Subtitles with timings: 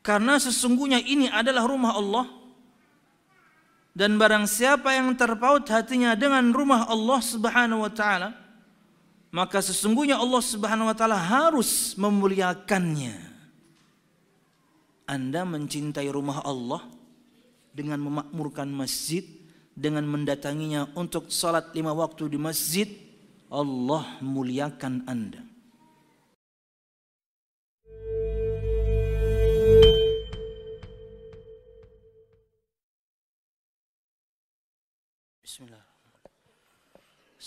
[0.00, 2.26] Karena sesungguhnya ini adalah rumah Allah
[3.92, 8.32] dan barang siapa yang terpaut hatinya dengan rumah Allah Subhanahu wa taala
[9.30, 13.30] maka sesungguhnya Allah Subhanahu wa taala harus memuliakannya.
[15.06, 16.86] Anda mencintai rumah Allah
[17.74, 19.26] dengan memakmurkan masjid
[19.74, 22.86] dengan mendatanginya untuk salat lima waktu di masjid
[23.50, 25.49] Allah muliakan Anda.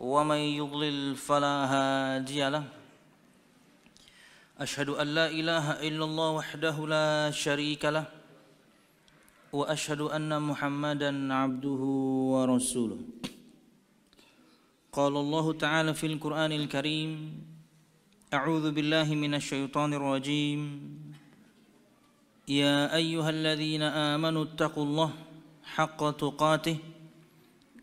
[0.00, 2.64] ومن يضلل فلا هادي له.
[4.60, 8.06] أشهد أن لا إله إلا الله وحده لا شريك له.
[9.52, 11.82] وأشهد أن محمدا عبده
[12.34, 12.98] ورسوله.
[14.92, 17.10] قال الله تعالى في القرآن الكريم
[18.34, 20.60] أعوذ بالله من الشيطان الرجيم.
[22.48, 25.10] يا أيها الذين آمنوا اتقوا الله
[25.64, 26.78] حق تقاته.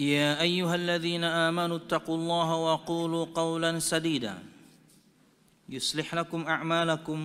[0.00, 4.38] يا أيها الذين آمنوا اتقوا الله وقولوا قولا سديدا.
[5.68, 7.20] يصلح لكم أعمالكم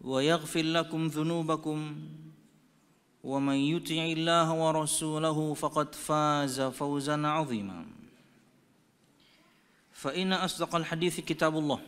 [0.00, 1.78] ويغفر لكم ذنوبكم.
[3.24, 7.84] ومن يطع الله ورسوله فقد فاز فوزا عظيما.
[9.92, 11.80] فإن أصدق الحديث كتاب الله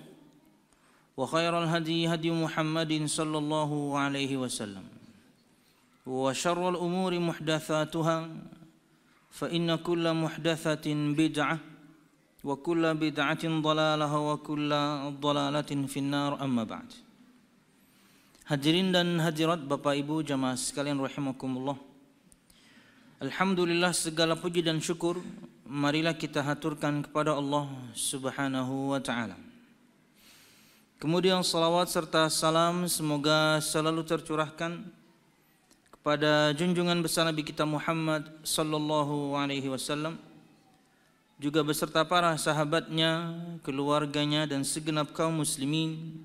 [1.17, 4.85] وخير الهدي هدي محمد صلى الله عليه وسلم.
[6.07, 8.29] وشر الأمور محدثاتها
[9.36, 10.86] فإن كل محدثة
[11.16, 11.58] بدعة
[12.44, 14.72] وكل بدعة ضلالة وكل
[15.26, 16.90] ضلالة في النار أما بعد
[18.52, 21.80] Hadirin dan hadirat Bapak Ibu jamaah sekalian rahimakumullah.
[23.24, 25.24] Alhamdulillah segala puji dan syukur
[25.64, 29.40] marilah kita haturkan kepada Allah Subhanahu wa taala.
[31.00, 34.84] Kemudian salawat serta salam semoga selalu tercurahkan
[36.07, 40.15] kepada junjungan besar Nabi kita Muhammad sallallahu alaihi wasallam
[41.35, 43.35] juga beserta para sahabatnya,
[43.67, 46.23] keluarganya dan segenap kaum muslimin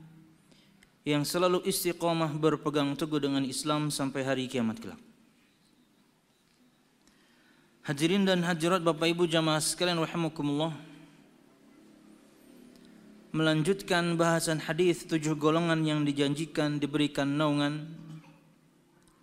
[1.02, 5.02] yang selalu istiqomah berpegang teguh dengan Islam sampai hari kiamat kelak.
[7.81, 10.78] Hadirin dan hadirat Bapak Ibu jamaah sekalian rahimakumullah.
[13.34, 18.10] Melanjutkan bahasan hadis tujuh golongan yang dijanjikan diberikan naungan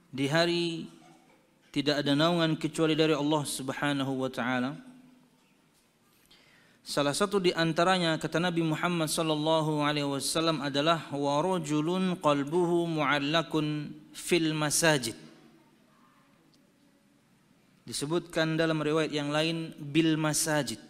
[0.09, 0.89] di hari
[1.69, 4.73] tidak ada naungan kecuali dari Allah Subhanahu wa taala.
[6.89, 13.93] Salah satu di antaranya kata Nabi Muhammad sallallahu alaihi wasallam adalah wa rajulun qalbuhu mu'allakun
[14.17, 15.13] fil masajid.
[17.85, 20.81] Disebutkan dalam riwayat yang lain bil masajid.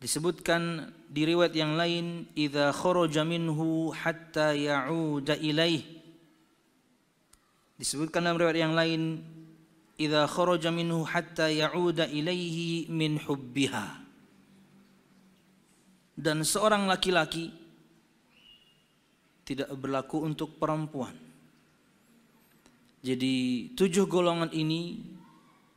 [0.00, 6.01] Disebutkan di riwayat yang lain idza kharaja minhu hatta ya'uda ilaih.
[7.82, 9.26] Disebutkan dalam riwayat yang lain
[9.98, 13.98] idza kharaja minhu hatta ya'uda ilaihi min hubbiha.
[16.14, 17.50] Dan seorang laki-laki
[19.42, 21.10] tidak berlaku untuk perempuan.
[23.02, 25.02] Jadi tujuh golongan ini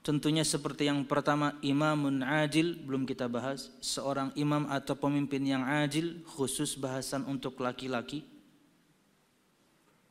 [0.06, 3.74] tentunya seperti yang pertama imamun adil belum kita bahas.
[3.82, 8.35] Seorang imam atau pemimpin yang adil khusus bahasan untuk laki-laki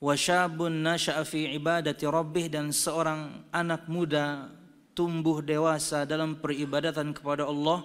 [0.05, 4.53] wasyabun nasha'a fi ibadati rabbih dan seorang anak muda
[4.93, 7.81] tumbuh dewasa dalam peribadatan kepada Allah.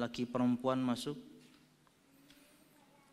[0.00, 1.20] Laki perempuan masuk.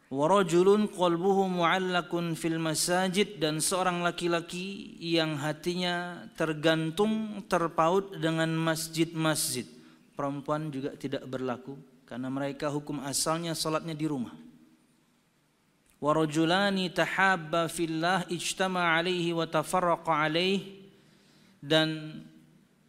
[0.10, 9.70] Warajulun qalbuhu mu'allakun fil masajid dan seorang laki-laki yang hatinya tergantung terpaut dengan masjid-masjid.
[10.18, 11.78] Perempuan juga tidak berlaku
[12.10, 14.49] karena mereka hukum asalnya salatnya di rumah
[16.00, 20.80] warujulani tahabba fillah ijtama alaihi wa tafarraqa alaihi.
[21.60, 22.24] Dan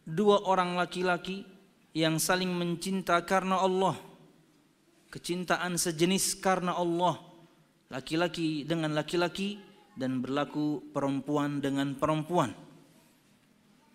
[0.07, 1.43] dua orang laki-laki
[1.91, 3.99] yang saling mencinta karena Allah
[5.11, 7.19] kecintaan sejenis karena Allah
[7.91, 9.59] laki-laki dengan laki-laki
[9.99, 12.55] dan berlaku perempuan dengan perempuan.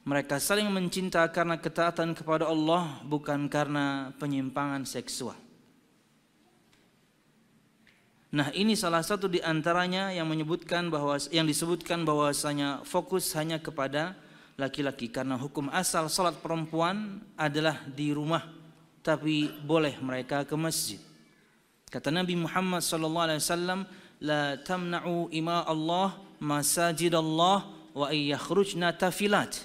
[0.07, 5.46] Mereka saling mencinta karena ketaatan kepada Allah bukan karena penyimpangan seksual.
[8.37, 14.13] Nah, ini salah satu di antaranya yang menyebutkan bahwa yang disebutkan bahwasanya fokus hanya kepada
[14.61, 18.45] laki-laki karena hukum asal salat perempuan adalah di rumah
[19.01, 21.01] tapi boleh mereka ke masjid.
[21.89, 23.81] Kata Nabi Muhammad sallallahu alaihi wasallam,
[24.21, 27.65] "La tamna'u ima Allah masajid Allah
[27.97, 29.65] wa yakhrujna tafilat."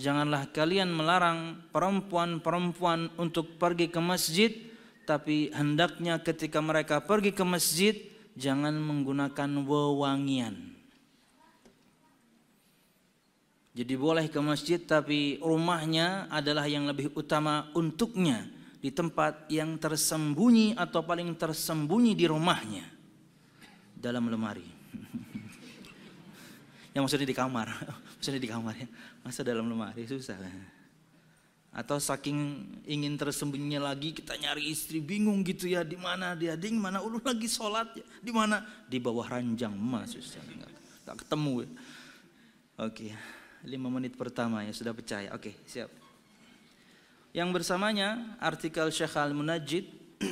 [0.00, 4.67] Janganlah kalian melarang perempuan-perempuan untuk pergi ke masjid,
[5.08, 7.96] tapi hendaknya ketika mereka pergi ke masjid
[8.36, 10.76] jangan menggunakan wewangian.
[13.72, 18.44] Jadi boleh ke masjid tapi rumahnya adalah yang lebih utama untuknya
[18.84, 22.84] di tempat yang tersembunyi atau paling tersembunyi di rumahnya
[23.96, 24.66] dalam lemari.
[26.92, 27.70] yang maksudnya di kamar,
[28.18, 28.88] maksudnya di kamar ya.
[29.24, 30.36] Masa dalam lemari susah.
[31.78, 36.74] Atau saking ingin tersembunyinya lagi kita nyari istri bingung gitu ya di mana dia ding
[36.74, 41.70] mana ulu lagi sholat ya di mana di bawah ranjang mas susah nggak ketemu ya.
[42.82, 43.14] Oke.
[43.66, 45.34] Lima menit pertama ya sudah percaya.
[45.34, 45.90] Oke, siap.
[47.34, 49.86] Yang bersamanya artikel Syekh Al-Munajjid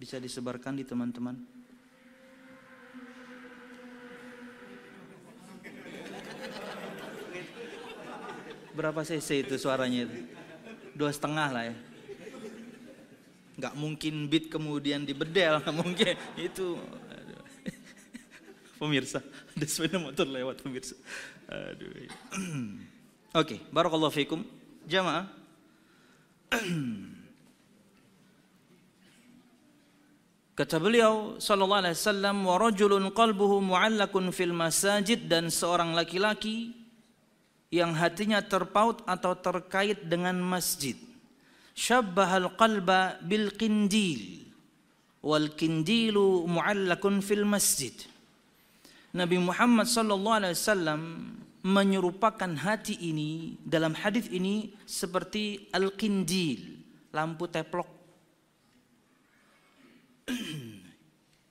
[0.00, 1.36] bisa disebarkan di teman-teman.
[8.74, 10.18] Berapa cc itu suaranya itu?
[10.98, 11.74] Dua setengah lah ya.
[13.54, 16.74] Gak mungkin beat kemudian dibedel, nggak mungkin itu
[18.82, 19.22] pemirsa.
[19.54, 20.98] Ada sepeda motor lewat pemirsa.
[21.46, 21.86] Aduh.
[22.02, 22.10] Oke,
[23.34, 24.42] okay, barakallahu fikum.
[24.90, 25.30] Jamaah.
[30.54, 36.83] Kata beliau sallallahu alaihi wasallam wa rajulun qalbuhu mu'allakun fil masajid dan seorang laki-laki
[37.74, 40.94] yang hatinya terpaut atau terkait dengan masjid.
[41.74, 44.46] Syabbahal qalba bil qindil
[45.26, 47.90] wal qindilu mu'allakun fil masjid.
[49.10, 51.02] Nabi Muhammad sallallahu alaihi wasallam
[51.64, 56.78] menyerupakan hati ini dalam hadis ini seperti al-qindil,
[57.10, 57.90] lampu teplok.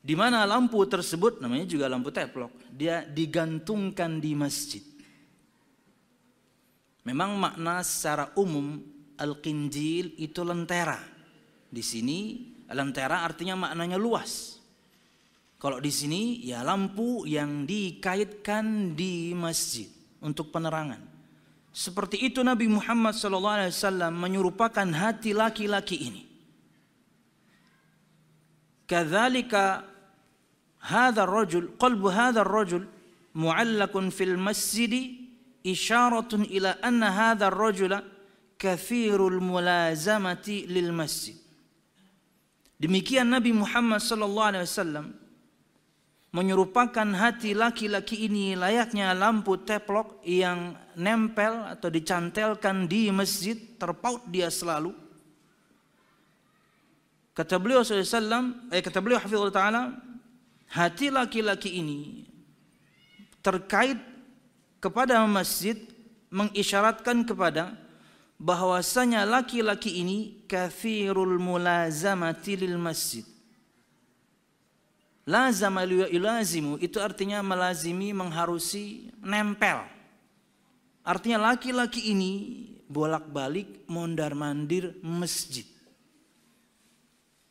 [0.04, 4.93] di mana lampu tersebut namanya juga lampu teplok, dia digantungkan di masjid.
[7.04, 8.80] Memang makna secara umum
[9.20, 11.00] al-qindil itu lentera.
[11.68, 14.60] Di sini lentera artinya maknanya luas.
[15.60, 19.88] Kalau di sini ya lampu yang dikaitkan di masjid
[20.20, 21.00] untuk penerangan.
[21.74, 23.72] Seperti itu Nabi Muhammad SAW
[24.12, 26.24] menyerupakan hati laki-laki ini.
[28.86, 29.88] Kadzalika
[30.84, 32.86] hadha rajul qalbu hadha rajul
[33.34, 35.23] mu'allakun fil masjid
[35.64, 38.04] isyaratun ila anna hadha rajula
[38.60, 41.36] kathirul mulazamati lil masjid.
[42.80, 45.08] Demikian Nabi Muhammad sallallahu alaihi wasallam
[46.34, 54.50] menyerupakan hati laki-laki ini layaknya lampu teplok yang nempel atau dicantelkan di masjid, terpaut dia
[54.50, 54.92] selalu.
[57.34, 59.94] Kata beliau SAW, eh, kata beliau Hafizul Ta'ala,
[60.70, 62.30] hati laki-laki ini
[63.42, 63.98] terkait
[64.84, 65.80] kepada masjid
[66.28, 67.80] mengisyaratkan kepada
[68.36, 73.24] bahwasanya laki-laki ini kafirul mulazamati lil masjid
[75.24, 79.88] Lazama ilazimu itu artinya melazimi, mengharusi, nempel.
[81.00, 82.32] Artinya laki-laki ini
[82.92, 85.64] bolak-balik mondar-mandir masjid.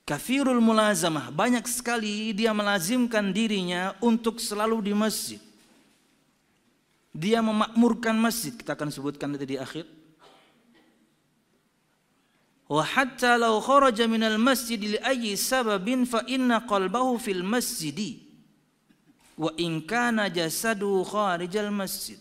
[0.05, 5.41] Kafirul mulazamah, banyak sekali dia melazimkan dirinya untuk selalu di masjid.
[7.13, 9.85] Dia memakmurkan masjid, kita akan sebutkan nanti di akhir.
[12.73, 18.17] Wa hatta law kharaja minal masjid li ayyi sababin fa inna qalbahu fil masjid.
[19.37, 22.17] Wa in kana jasadu kharijal masjid.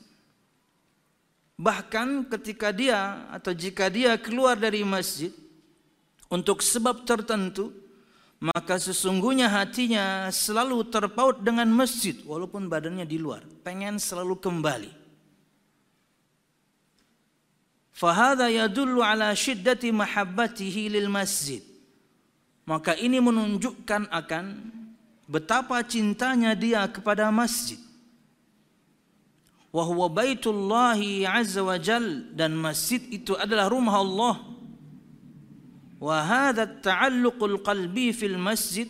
[1.55, 5.31] Bahkan ketika dia atau jika dia keluar dari masjid
[6.27, 7.71] untuk sebab tertentu,
[8.41, 14.91] maka sesungguhnya hatinya selalu terpaut dengan masjid walaupun badannya di luar, pengen selalu kembali.
[17.93, 21.62] Fahada yadullu ala syiddati mahabbatihi lil masjid.
[22.65, 24.45] Maka ini menunjukkan akan
[25.29, 27.77] betapa cintanya dia kepada masjid.
[29.71, 32.03] wa huwa baitullahi azza wa jal
[32.36, 34.33] dan masjid itu adalah rumah Allah
[36.10, 38.89] hadha at-ta'alluqul qalbi fil masjid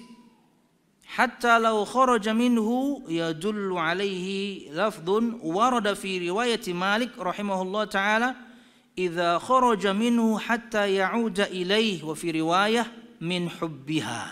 [1.15, 8.29] hatta law kharaja minhu yadullu alaihi lafdhun warada fi riwayat Malik rahimahullah taala
[8.95, 12.87] idza kharaja minhu hatta ya'uda ilaih wa fi riwayah
[13.19, 14.23] min hubbiha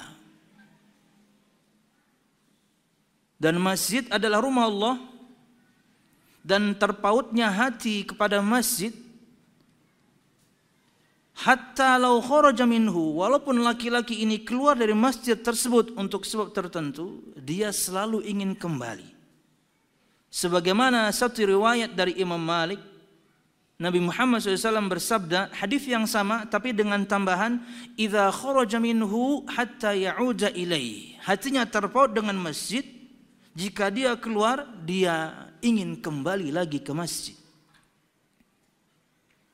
[3.39, 4.95] dan masjid adalah rumah Allah
[6.47, 8.95] dan terpautnya hati kepada masjid
[11.39, 17.71] Hatta lau kharaja minhu, walaupun laki-laki ini keluar dari masjid tersebut untuk sebab tertentu, dia
[17.71, 19.07] selalu ingin kembali.
[20.27, 22.83] Sebagaimana satu riwayat dari Imam Malik,
[23.79, 27.63] Nabi Muhammad SAW bersabda, hadis yang sama tapi dengan tambahan,
[27.95, 32.83] "Idza kharaja minhu hatta ya'uda ilaih." Hatinya terpaut dengan masjid,
[33.55, 37.38] jika dia keluar, dia ingin kembali lagi ke masjid.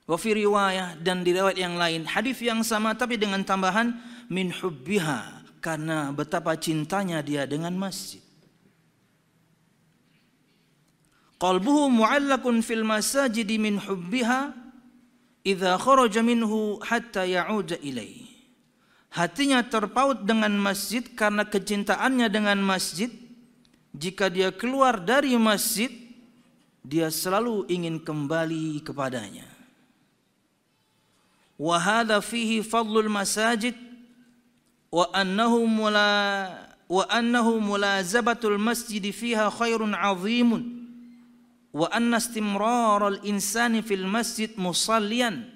[0.05, 3.89] Wa fi riwayah dan di riwayat yang lain hadis yang sama tapi dengan tambahan
[4.29, 8.21] min hubbiha karena betapa cintanya dia dengan masjid.
[11.41, 14.53] Qalbuhu mu'allakun fil masajid min hubbiha
[15.41, 18.29] idza kharaja minhu hatta ya'uda ilaih.
[19.09, 23.07] Hatinya terpaut dengan masjid karena kecintaannya dengan masjid.
[23.95, 25.88] Jika dia keluar dari masjid,
[26.83, 29.54] dia selalu ingin kembali kepadanya.
[31.59, 33.75] وهذا فيه فضل المساجد
[34.91, 40.75] وأنه ملا وأنه ملازبة المسجد فيها خير عظيم
[41.74, 45.50] وأن استمرار الإنسان في المسجد مصليا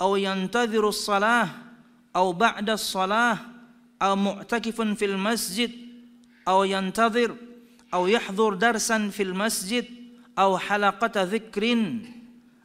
[0.00, 1.48] أو ينتظر الصلاة
[2.16, 3.38] أو بعد الصلاة
[4.02, 5.70] أو معتكف في المسجد
[6.48, 7.36] أو ينتظر
[7.94, 9.84] أو يحضر درسا في المسجد
[10.38, 11.76] أو حلقة ذكر.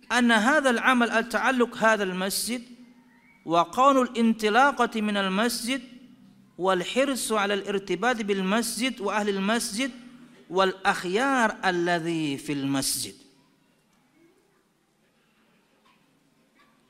[0.09, 1.73] anna hadzal amal at-ta'alluq
[2.15, 2.61] masjid
[3.45, 5.81] wa qaunul intilaqati minal masjid
[6.57, 6.81] wal
[12.65, 13.15] masjid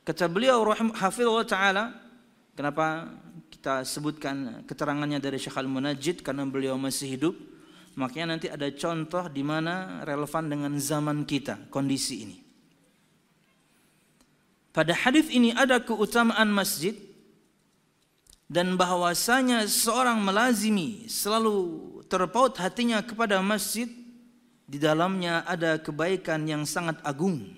[0.06, 0.62] Kata beliau
[0.94, 1.90] hafizullah taala
[2.54, 3.10] kenapa
[3.50, 6.22] kita sebutkan keterangannya dari Syekh Al-Munajjid?
[6.22, 7.34] Karena beliau masih hidup.
[7.98, 12.45] Makanya nanti ada contoh di mana relevan dengan zaman kita kondisi ini
[14.76, 17.00] pada hadis ini ada keutamaan masjid
[18.52, 23.88] dan bahwasanya seorang melazimi selalu terpaut hatinya kepada masjid
[24.68, 27.56] di dalamnya ada kebaikan yang sangat agung.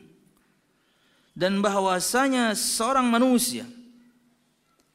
[1.34, 3.66] Dan bahwasanya seorang manusia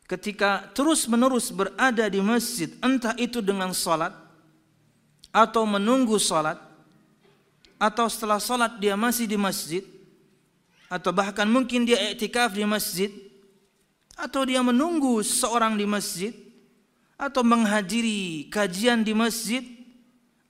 [0.07, 4.14] ketika terus-menerus berada di masjid entah itu dengan salat
[5.35, 6.59] atau menunggu salat
[7.83, 9.83] atau setelah salat dia masih di masjid
[10.92, 13.08] atau bahkan mungkin dia iktikaf di masjid.
[14.12, 16.37] Atau dia menunggu seorang di masjid.
[17.16, 19.64] Atau menghadiri kajian di masjid.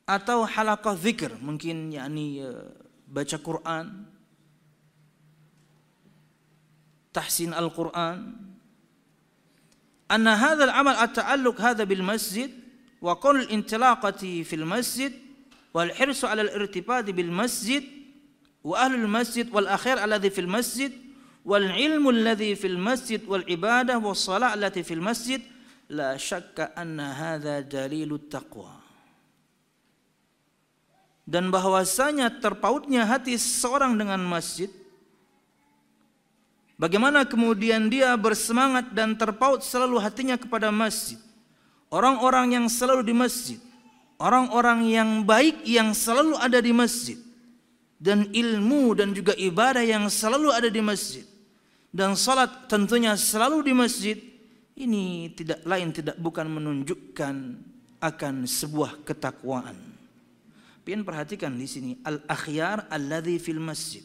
[0.03, 2.75] Atau halaqah zikr mungkin yakni uh,
[3.07, 3.87] baca Quran.
[7.15, 8.35] Tahsin Al-Quran.
[10.11, 12.51] Anna hadha al-amal at-ta'alluq hadha bil masjid.
[12.99, 15.15] Wa qul al-intilaqati fil masjid.
[15.71, 18.02] Wal hirsu ala al-irtibat bil masjid
[18.63, 20.91] wa ahlul masjid wal akhir alladhi fil masjid
[21.43, 25.43] wal ilmu alladhi fil masjid wal ibadah was salat alladhi fil masjid
[25.91, 28.81] la syakka anna hadha dalilut taqwa.
[31.23, 34.67] Dan bahwasanya terpautnya hati seorang dengan masjid
[36.75, 41.19] bagaimana kemudian dia bersemangat dan terpaut selalu hatinya kepada masjid?
[41.93, 43.61] Orang-orang yang selalu di masjid
[44.23, 47.19] orang-orang yang baik yang selalu ada di masjid
[48.03, 51.23] dan ilmu dan juga ibadah yang selalu ada di masjid
[51.95, 54.19] dan salat tentunya selalu di masjid
[54.75, 57.35] ini tidak lain tidak bukan menunjukkan
[58.03, 59.79] akan sebuah ketakwaan.
[60.83, 64.03] Pian perhatikan di sini al-akhyar alladhi fil masjid.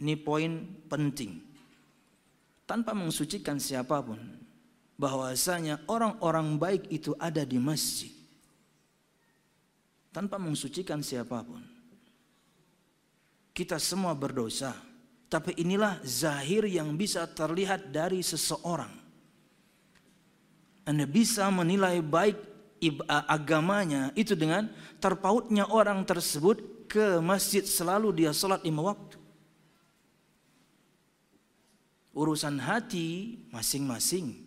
[0.00, 1.44] Ini poin penting.
[2.64, 4.16] Tanpa mensucikan siapa pun
[4.96, 8.14] bahwasanya orang-orang baik itu ada di masjid.
[10.08, 11.60] Tanpa mensucikan siapa pun
[13.58, 14.70] kita semua berdosa.
[15.26, 18.94] Tapi inilah zahir yang bisa terlihat dari seseorang.
[20.86, 22.38] Anda bisa menilai baik
[23.26, 24.70] agamanya itu dengan
[25.02, 29.18] terpautnya orang tersebut ke masjid selalu dia sholat lima waktu.
[32.14, 34.38] Urusan hati masing-masing.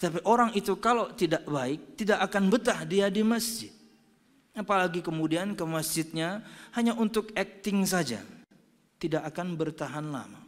[0.00, 3.70] Tapi orang itu kalau tidak baik tidak akan betah dia di masjid.
[4.54, 6.46] Apalagi kemudian ke masjidnya
[6.78, 8.22] hanya untuk acting saja.
[9.02, 10.40] Tidak akan bertahan lama.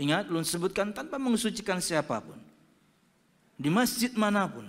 [0.00, 2.40] Ingat, lu sebutkan tanpa mengusucikan siapa pun.
[3.60, 4.64] Di masjid mana pun,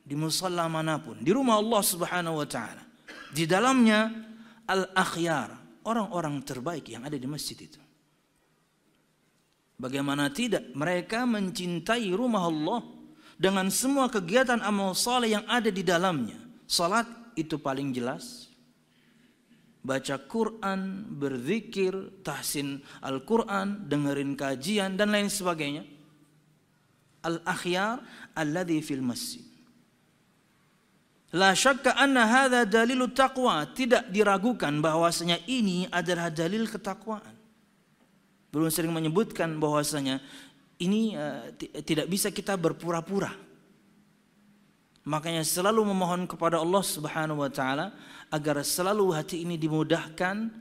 [0.00, 2.80] di musalla mana pun, di rumah Allah Subhanahu wa taala.
[3.28, 4.08] Di dalamnya
[4.64, 7.76] al-akhyar, orang-orang terbaik yang ada di masjid itu.
[9.76, 12.80] Bagaimana tidak mereka mencintai rumah Allah
[13.36, 16.40] dengan semua kegiatan amal saleh yang ada di dalamnya.
[16.64, 18.50] Salat itu paling jelas.
[19.80, 25.88] Baca Quran, berzikir, tahsin Al-Quran, dengerin kajian dan lain sebagainya.
[27.24, 28.00] Al-akhyar
[28.36, 29.40] alladhi fil masjid.
[31.30, 33.62] La syakka anna hadha dalilu taqwa.
[33.70, 37.38] Tidak diragukan bahwasanya ini adalah dalil ketakwaan.
[38.50, 40.18] Belum sering menyebutkan bahwasanya
[40.82, 41.54] ini uh,
[41.86, 43.30] tidak bisa kita berpura-pura.
[45.10, 47.90] Makanya selalu memohon kepada Allah Subhanahu wa taala
[48.30, 50.54] agar selalu hati ini dimudahkan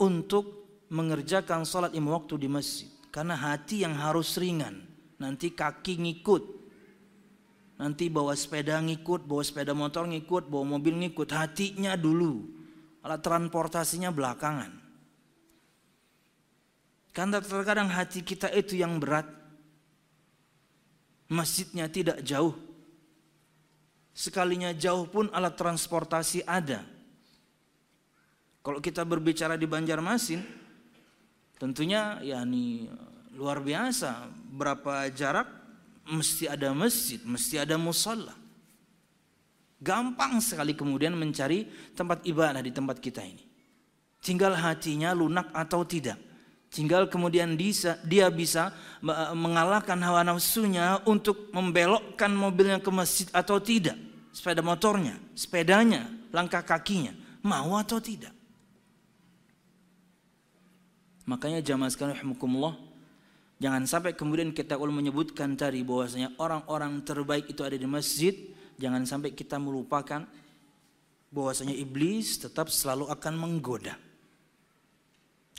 [0.00, 2.88] untuk mengerjakan salat lima waktu di masjid.
[3.12, 4.88] Karena hati yang harus ringan,
[5.20, 6.40] nanti kaki ngikut.
[7.76, 12.48] Nanti bawa sepeda ngikut, bawa sepeda motor ngikut, bawa mobil ngikut, hatinya dulu.
[13.04, 14.80] Alat transportasinya belakangan.
[17.12, 19.28] Karena terkadang hati kita itu yang berat.
[21.28, 22.69] Masjidnya tidak jauh,
[24.10, 26.82] Sekalinya jauh pun alat transportasi ada.
[28.60, 30.44] Kalau kita berbicara di Banjarmasin,
[31.56, 32.90] tentunya ya ini
[33.34, 34.28] luar biasa.
[34.52, 35.48] Berapa jarak
[36.10, 38.36] mesti ada masjid, mesti ada musalla.
[39.80, 41.64] Gampang sekali kemudian mencari
[41.96, 43.48] tempat ibadah di tempat kita ini.
[44.20, 46.29] Tinggal hatinya lunak atau tidak.
[46.70, 48.70] Tinggal kemudian dia bisa
[49.34, 53.98] mengalahkan hawa nafsunya untuk membelokkan mobilnya ke masjid atau tidak
[54.30, 57.10] sepeda motornya, sepedanya, langkah kakinya,
[57.42, 58.30] mau atau tidak.
[61.26, 62.78] Makanya jamaah sekalian rahimakumullah,
[63.58, 68.34] jangan sampai kemudian kita ulun menyebutkan tadi bahwasanya orang-orang terbaik itu ada di masjid,
[68.78, 70.22] jangan sampai kita melupakan
[71.34, 73.98] bahwasanya iblis tetap selalu akan menggoda.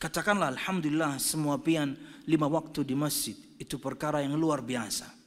[0.01, 1.93] Katakanlah alhamdulillah semua pian
[2.25, 5.21] lima waktu di masjid itu perkara yang luar biasa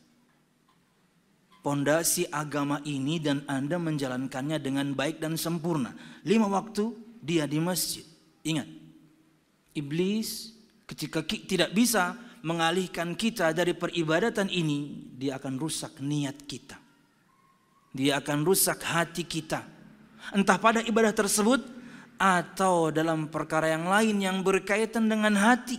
[1.65, 5.97] pondasi agama ini dan Anda menjalankannya dengan baik dan sempurna.
[6.29, 6.93] Lima waktu
[7.25, 8.05] dia di masjid.
[8.45, 8.69] Ingat,
[9.73, 10.53] iblis
[10.85, 12.13] ketika tidak bisa
[12.45, 16.77] mengalihkan kita dari peribadatan ini, dia akan rusak niat kita.
[17.97, 19.65] Dia akan rusak hati kita.
[20.37, 21.65] Entah pada ibadah tersebut
[22.19, 25.79] atau dalam perkara yang lain yang berkaitan dengan hati.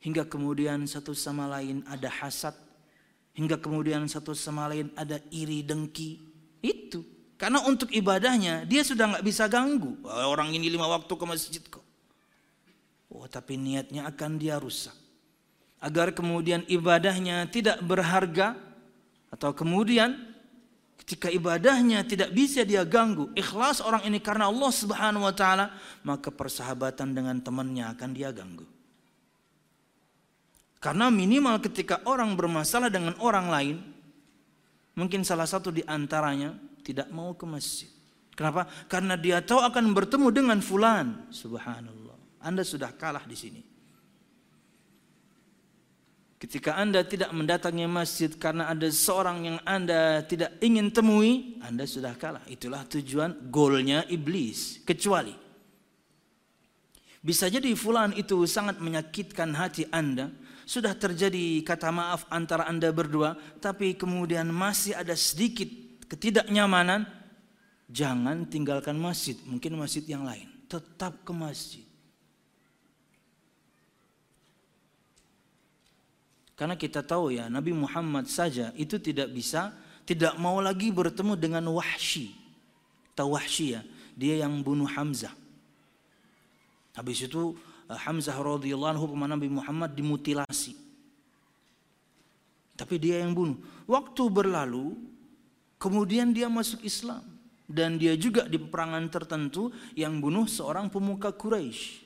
[0.00, 2.56] Hingga kemudian satu sama lain ada hasad,
[3.40, 6.18] Hingga kemudian satu sama lain ada iri dengki.
[6.60, 7.06] Itu.
[7.40, 9.96] Karena untuk ibadahnya dia sudah nggak bisa ganggu.
[10.04, 11.80] Orang ini lima waktu ke masjid kok.
[13.08, 14.92] Oh tapi niatnya akan dia rusak.
[15.80, 18.58] Agar kemudian ibadahnya tidak berharga.
[19.32, 20.29] Atau kemudian
[21.04, 23.32] ketika ibadahnya tidak bisa dia ganggu.
[23.32, 25.72] Ikhlas orang ini karena Allah subhanahu wa ta'ala.
[26.04, 28.68] Maka persahabatan dengan temannya akan dia ganggu.
[30.80, 33.76] Karena minimal ketika orang bermasalah dengan orang lain,
[34.96, 37.92] mungkin salah satu di antaranya tidak mau ke masjid.
[38.32, 38.64] Kenapa?
[38.88, 41.28] Karena dia tahu akan bertemu dengan fulan.
[41.28, 42.16] Subhanallah.
[42.40, 43.69] Anda sudah kalah di sini.
[46.40, 52.16] Ketika Anda tidak mendatangi masjid karena ada seorang yang Anda tidak ingin temui, Anda sudah
[52.16, 52.40] kalah.
[52.48, 54.80] Itulah tujuan golnya iblis.
[54.88, 55.36] Kecuali
[57.20, 60.32] bisa jadi fulan itu sangat menyakitkan hati Anda
[60.64, 65.68] sudah terjadi kata maaf antara Anda berdua, tapi kemudian masih ada sedikit
[66.08, 67.04] ketidaknyamanan,
[67.90, 70.46] jangan tinggalkan masjid, mungkin masjid yang lain.
[70.70, 71.89] Tetap ke masjid.
[76.60, 79.72] Karena kita tahu ya, Nabi Muhammad saja itu tidak bisa,
[80.04, 82.36] tidak mau lagi bertemu dengan Wahsy.
[83.16, 83.80] Tahu Wahsy ya,
[84.12, 85.32] dia yang bunuh Hamzah.
[86.92, 87.56] Habis itu
[87.90, 90.78] Eh, Hamzah radhiyallahu anhu pemanah Nabi Muhammad dimutilasi.
[92.78, 93.58] Tapi dia yang bunuh.
[93.90, 94.94] Waktu berlalu,
[95.76, 97.26] kemudian dia masuk Islam
[97.66, 101.99] dan dia juga di peperangan tertentu yang bunuh seorang pemuka Quraisy.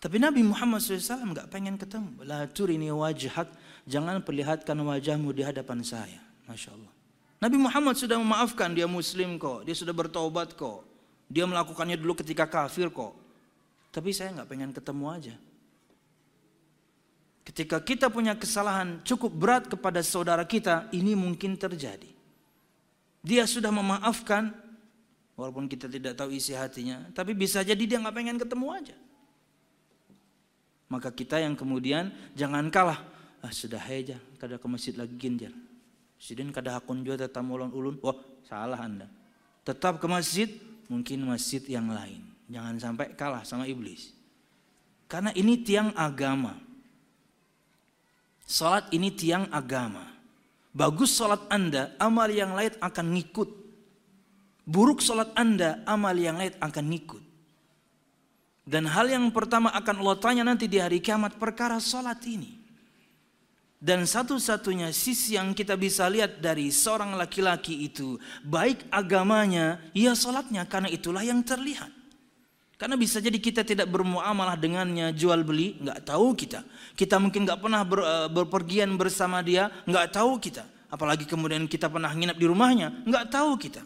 [0.00, 2.24] Tapi Nabi Muhammad SAW nggak pengen ketemu.
[2.24, 3.52] La turini wajhak,
[3.84, 6.24] jangan perlihatkan wajahmu di hadapan saya.
[6.48, 6.92] Masya Allah.
[7.40, 10.88] Nabi Muhammad sudah memaafkan dia muslim kok, dia sudah bertobat kok.
[11.28, 13.12] Dia melakukannya dulu ketika kafir kok.
[13.92, 15.36] Tapi saya nggak pengen ketemu aja.
[17.44, 22.08] Ketika kita punya kesalahan cukup berat kepada saudara kita, ini mungkin terjadi.
[23.20, 24.48] Dia sudah memaafkan,
[25.36, 28.96] walaupun kita tidak tahu isi hatinya, tapi bisa jadi dia nggak pengen ketemu aja.
[30.90, 32.98] Maka kita yang kemudian jangan kalah.
[33.40, 35.54] Ah sudah aja, kada ke masjid lagi ginjar.
[36.20, 37.96] Sidin kada hakun juga tetap ulun ulun.
[38.02, 39.06] Wah salah anda.
[39.62, 40.50] Tetap ke masjid,
[40.90, 42.26] mungkin masjid yang lain.
[42.50, 44.10] Jangan sampai kalah sama iblis.
[45.06, 46.58] Karena ini tiang agama.
[48.42, 50.10] Salat ini tiang agama.
[50.74, 53.50] Bagus salat anda, amal yang lain akan ngikut.
[54.66, 57.29] Buruk salat anda, amal yang lain akan ngikut.
[58.64, 62.60] Dan hal yang pertama akan Allah tanya nanti di hari kiamat perkara salat ini.
[63.80, 70.68] Dan satu-satunya sisi yang kita bisa lihat dari seorang laki-laki itu baik agamanya, ya salatnya
[70.68, 71.88] karena itulah yang terlihat.
[72.76, 76.60] Karena bisa jadi kita tidak bermuamalah dengannya jual beli, nggak tahu kita.
[76.92, 80.64] Kita mungkin nggak pernah ber, uh, berpergian bersama dia, nggak tahu kita.
[80.92, 83.80] Apalagi kemudian kita pernah nginap di rumahnya, nggak tahu kita.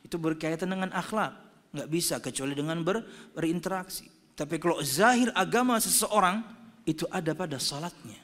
[0.00, 1.36] Itu berkaitan dengan akhlak,
[1.72, 3.04] nggak bisa kecuali dengan ber,
[3.36, 4.13] berinteraksi.
[4.34, 6.42] Tapi kalau zahir agama seseorang
[6.82, 8.18] itu ada pada salatnya.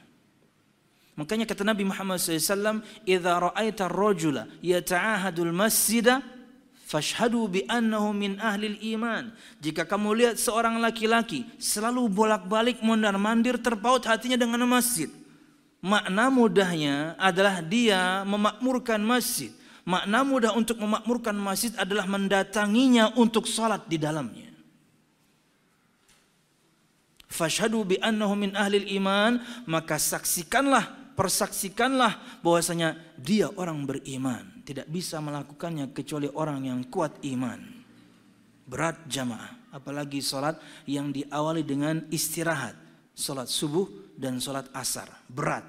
[1.15, 6.23] Makanya kata Nabi Muhammad SAW, "Idza ra'aita ar-rajula yata'ahadul masjida
[6.87, 9.31] fashhadu bi annahu min ahli iman."
[9.63, 15.07] Jika kamu lihat seorang laki-laki selalu bolak-balik mondar-mandir terpaut hatinya dengan masjid,
[15.79, 19.51] makna mudahnya adalah dia memakmurkan masjid.
[19.81, 24.50] Makna mudah untuk memakmurkan masjid adalah mendatanginya untuk salat di dalamnya
[27.31, 34.61] fashhadu bi annahu min ahli iman maka saksikanlah persaksikanlah bahwasanya dia orang beriman.
[34.61, 37.59] Tidak bisa melakukannya kecuali orang yang kuat iman.
[38.65, 42.75] Berat jamaah apalagi salat yang diawali dengan istirahat.
[43.15, 45.07] Salat subuh dan salat asar.
[45.27, 45.65] Berat.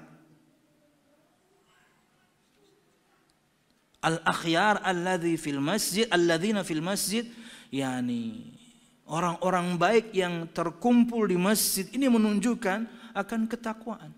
[4.03, 7.23] Al akhyar alladhi fil masjid alladzina fil masjid
[7.71, 8.51] yani
[9.03, 14.11] Orang-orang baik yang terkumpul di masjid ini menunjukkan akan ketakwaan.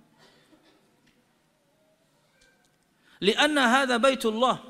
[3.19, 4.61] Lianna hadha baitullah.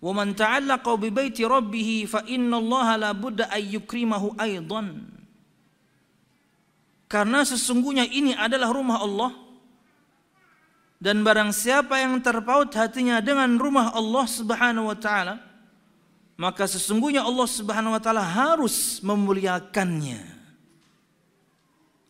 [0.00, 4.36] Wa man ta'allaqa bi baiti rabbih fa inna Allah la budda ay yukrimahu.
[7.10, 9.32] Karena sesungguhnya ini adalah rumah Allah
[11.00, 15.49] dan barang siapa yang terpaut hatinya dengan rumah Allah Subhanahu wa taala
[16.40, 20.40] maka sesungguhnya Allah Subhanahu wa taala harus memuliakannya.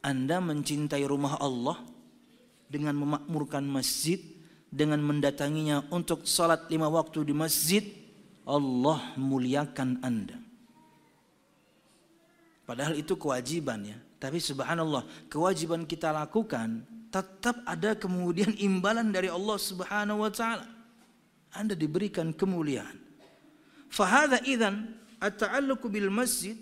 [0.07, 1.83] Anda mencintai rumah Allah
[2.71, 4.23] dengan memakmurkan masjid,
[4.71, 7.83] dengan mendatanginya untuk salat lima waktu di masjid,
[8.47, 10.39] Allah muliakan Anda.
[12.71, 13.99] Padahal itu kewajiban ya.
[14.23, 20.71] Tapi subhanallah, kewajiban kita lakukan tetap ada kemudian imbalan dari Allah Subhanahu wa taala.
[21.51, 23.00] Anda diberikan kemuliaan.
[23.91, 24.87] فهذا إذن
[25.23, 26.57] التعلق بالمسجد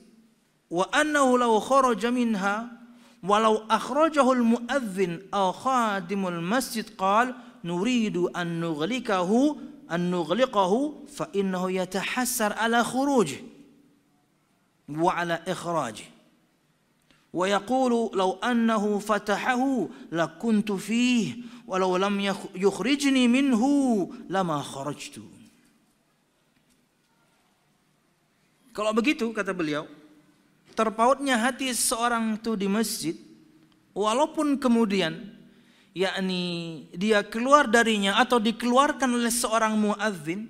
[0.70, 2.78] وأنه لو خرج منها
[3.22, 9.56] ولو أخرجه المؤذن أو خادم المسجد قال نريد أن نغلقه
[9.90, 13.36] أن نغلقه فإنه يتحسر على خروجه
[14.88, 16.04] وعلى إخراجه.
[17.32, 21.36] ويقول لو أنه فتحه لكنت فيه
[21.66, 23.64] ولو لم يخرجني منه
[24.28, 25.20] لما خرجت.
[28.78, 29.90] Kalau begitu kata beliau,
[30.78, 33.18] terpautnya hati seorang itu di masjid,
[33.90, 35.18] walaupun kemudian
[35.90, 40.46] yakni dia keluar darinya atau dikeluarkan oleh seorang muadzin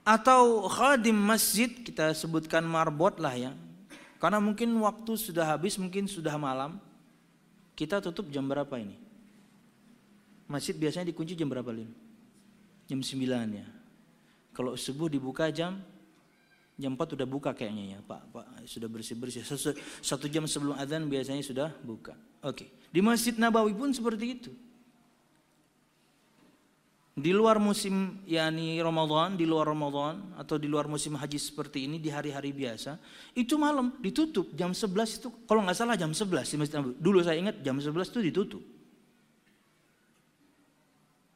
[0.00, 3.52] atau khadim masjid kita sebutkan marbot lah ya.
[4.16, 6.80] Karena mungkin waktu sudah habis mungkin sudah malam
[7.76, 8.96] kita tutup jam berapa ini?
[10.48, 11.92] Masjid biasanya dikunci jam berapa Lin?
[12.90, 13.68] jam 9 ya.
[14.50, 15.78] Kalau subuh dibuka jam
[16.80, 18.22] Jam 4 sudah buka kayaknya ya, Pak.
[18.32, 19.44] Pak sudah bersih-bersih.
[19.44, 22.16] Satu, satu jam sebelum adzan biasanya sudah buka.
[22.40, 22.72] Oke.
[22.88, 24.50] Di Masjid Nabawi pun seperti itu.
[27.20, 32.00] Di luar musim yakni Ramadan, di luar Ramadan atau di luar musim haji seperti ini
[32.00, 32.96] di hari-hari biasa,
[33.36, 36.96] itu malam ditutup jam 11 itu kalau nggak salah jam 11 di Masjid Nabawi.
[36.96, 38.62] Dulu saya ingat jam 11 itu ditutup.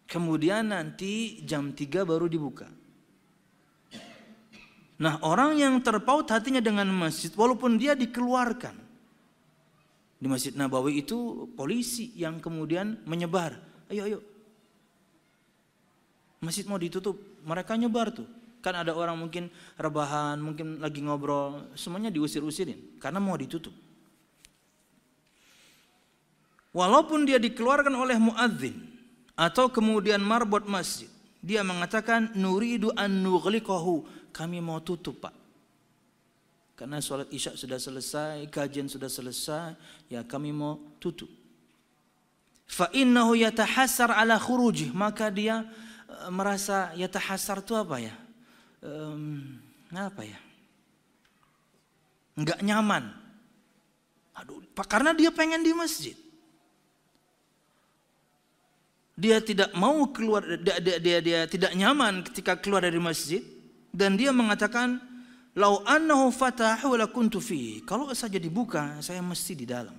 [0.09, 2.71] Kemudian nanti jam 3 baru dibuka.
[4.95, 8.85] Nah orang yang terpaut hatinya dengan masjid walaupun dia dikeluarkan.
[10.15, 13.59] Di Masjid Nabawi itu polisi yang kemudian menyebar.
[13.93, 14.21] Ayo ayo.
[16.41, 17.21] Masjid mau ditutup.
[17.45, 18.25] Mereka nyebar tuh.
[18.65, 21.77] Kan ada orang mungkin rebahan, mungkin lagi ngobrol.
[21.77, 22.97] Semuanya diusir-usirin.
[22.97, 23.77] Karena mau ditutup.
[26.73, 28.75] Walaupun dia dikeluarkan oleh muadzin
[29.39, 31.11] atau kemudian marbot masjid
[31.45, 34.24] Dia mengatakan nuridu an nughliqahu.
[34.35, 35.45] Kami mau tutup, Pak.
[36.75, 39.79] Karena sholat isya sudah selesai, kajian sudah selesai,
[40.11, 41.31] ya kami mau tutup.
[42.67, 45.63] Fa innahu yatahassar ala khurujih, maka dia
[46.11, 48.15] uh, merasa yatahassar itu apa ya?
[48.83, 49.55] Um,
[49.95, 50.39] apa ya?
[52.35, 53.15] Enggak nyaman.
[54.35, 56.19] Aduh, Pak, karena dia pengen di masjid.
[59.15, 63.54] Dia tidak mau keluar, dia, dia, dia, dia tidak nyaman ketika keluar dari masjid.
[63.95, 64.99] Dan dia mengatakan,
[65.55, 67.79] Lau annahu fatahu lakuntu fi.
[67.87, 69.95] Kalau saja dibuka, saya mesti di dalam.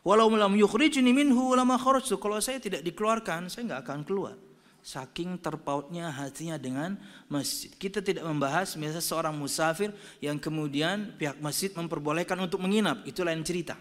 [0.00, 2.16] Walau lam yukhrijni minhu lama kharajtu.
[2.16, 4.36] Kalau saya tidak dikeluarkan, saya nggak akan keluar.
[4.80, 6.96] Saking terpautnya hatinya dengan
[7.28, 7.68] masjid.
[7.76, 9.92] Kita tidak membahas misalnya seorang musafir
[10.24, 13.04] yang kemudian pihak masjid memperbolehkan untuk menginap.
[13.04, 13.76] Itu lain cerita.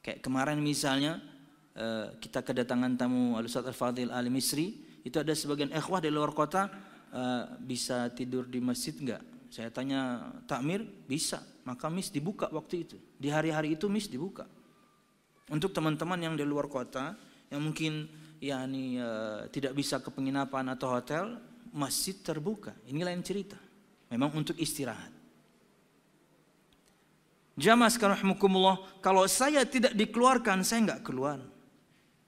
[0.00, 1.20] Kayak kemarin misalnya
[1.76, 4.80] eh, kita kedatangan tamu Al-Ustaz Al-Fadhil Al-Misri.
[5.04, 6.72] Itu ada sebagian ikhwah di luar kota
[7.16, 9.24] Eh, bisa tidur di masjid enggak?
[9.48, 11.40] Saya tanya takmir, bisa.
[11.64, 13.00] Maka mis dibuka waktu itu.
[13.16, 14.44] Di hari-hari itu mis dibuka.
[15.48, 17.16] Untuk teman-teman yang di luar kota,
[17.48, 18.04] yang mungkin
[18.36, 21.40] ya ini uh, tidak bisa ke penginapan atau hotel,
[21.72, 22.76] masjid terbuka.
[22.84, 23.56] Ini lain cerita.
[24.12, 25.14] Memang untuk istirahat.
[27.56, 28.20] Jamaah sekarang
[29.00, 31.40] kalau saya tidak dikeluarkan, saya enggak keluar.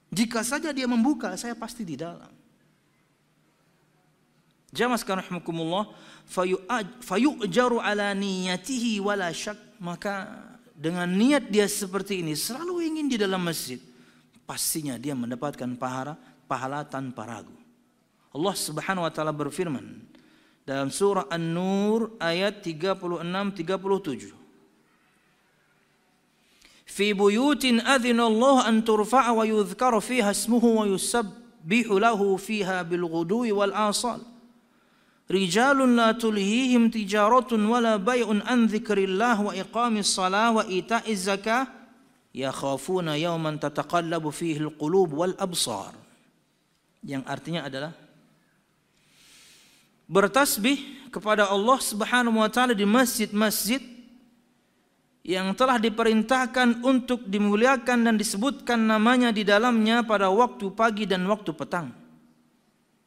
[0.08, 2.37] Jika saja dia membuka, saya pasti di dalam.
[4.68, 5.88] Jamaah sekarang rahmukumullah
[7.00, 9.56] fayu'jaru ala niyatihi wala syak.
[9.78, 10.28] Maka
[10.74, 13.78] dengan niat dia seperti ini selalu ingin di dalam masjid
[14.44, 16.18] pastinya dia mendapatkan pahala
[16.50, 17.54] pahala tanpa ragu.
[18.34, 20.04] Allah Subhanahu wa taala berfirman
[20.68, 24.36] dalam surah An-Nur ayat 36 37
[26.88, 33.04] Fi buyutin adzina Allah an turfa'a wa yudhkara fiha ismuhu wa yusabbihu lahu fiha bil
[33.08, 34.20] ghudwi wal asal
[35.28, 41.68] rijalun la tulhihim tijaratun wala bay'un an dzikrillah wa iqamis salah wa ita'iz zakah
[42.32, 45.92] yakhafuna yawman tataqallabu fihi alqulub wal absar
[47.04, 47.92] yang artinya adalah
[50.08, 53.84] bertasbih kepada Allah Subhanahu wa taala di masjid-masjid
[55.28, 61.52] yang telah diperintahkan untuk dimuliakan dan disebutkan namanya di dalamnya pada waktu pagi dan waktu
[61.52, 61.92] petang.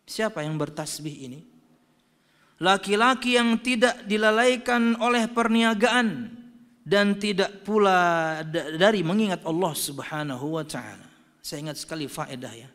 [0.05, 1.50] Siapa yang bertasbih ini?
[2.61, 6.29] Laki-laki yang tidak dilalaikan oleh perniagaan
[6.85, 11.09] dan tidak pula dari mengingat Allah Subhanahu wa taala.
[11.41, 12.69] Saya ingat sekali faedah ya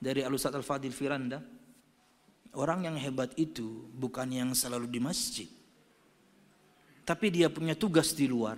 [0.00, 1.44] dari Al Ustaz Al Fadil Firanda.
[2.56, 5.48] Orang yang hebat itu bukan yang selalu di masjid.
[7.04, 8.56] Tapi dia punya tugas di luar,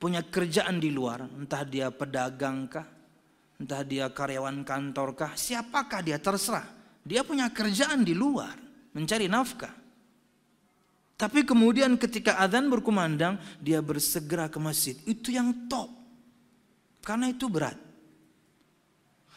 [0.00, 2.88] punya kerjaan di luar, entah dia pedagang kah,
[3.60, 6.64] entah dia karyawan kantor kah, siapakah dia terserah.
[7.04, 8.56] Dia punya kerjaan di luar,
[8.96, 9.83] mencari nafkah.
[11.14, 14.98] Tapi kemudian ketika adzan berkumandang, dia bersegera ke masjid.
[15.06, 15.90] Itu yang top.
[17.06, 17.78] Karena itu berat.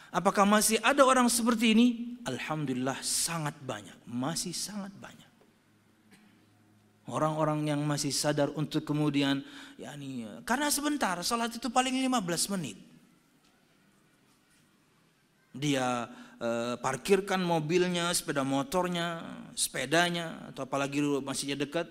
[0.08, 1.86] Apakah masih ada orang seperti ini?
[2.24, 3.94] Alhamdulillah sangat banyak.
[4.08, 5.28] Masih sangat banyak.
[7.08, 9.40] Orang-orang yang masih sadar untuk kemudian
[9.80, 12.76] yakni karena sebentar salat itu paling 15 menit.
[15.56, 16.04] Dia
[16.38, 19.26] Eh, parkirkan mobilnya, sepeda motornya,
[19.58, 21.90] sepedanya, atau apalagi masihnya dekat.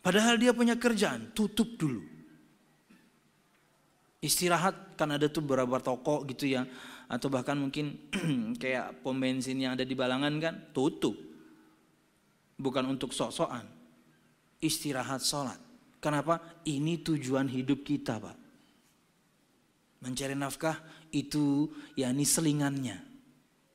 [0.00, 2.00] Padahal dia punya kerjaan, tutup dulu.
[4.24, 6.64] Istirahat, kan ada tuh beberapa toko gitu ya.
[7.04, 8.08] Atau bahkan mungkin
[8.62, 11.20] kayak pom bensin yang ada di Balangan kan, tutup.
[12.56, 13.68] Bukan untuk sok-sokan.
[14.64, 15.60] Istirahat sholat.
[16.00, 16.40] Kenapa?
[16.64, 18.36] Ini tujuan hidup kita Pak.
[20.00, 20.80] Mencari nafkah
[21.14, 22.98] itu yakni selingannya.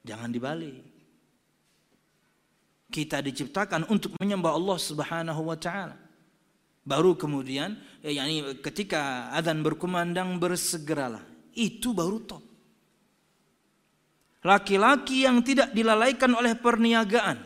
[0.03, 0.83] Jangan dibalik.
[2.91, 5.95] Kita diciptakan untuk menyembah Allah Subhanahu wa taala.
[6.83, 11.23] Baru kemudian ya, yakni ketika azan berkumandang bersegeralah.
[11.55, 12.43] Itu baru top.
[14.39, 17.37] Laki-laki yang tidak dilalaikan oleh perniagaan.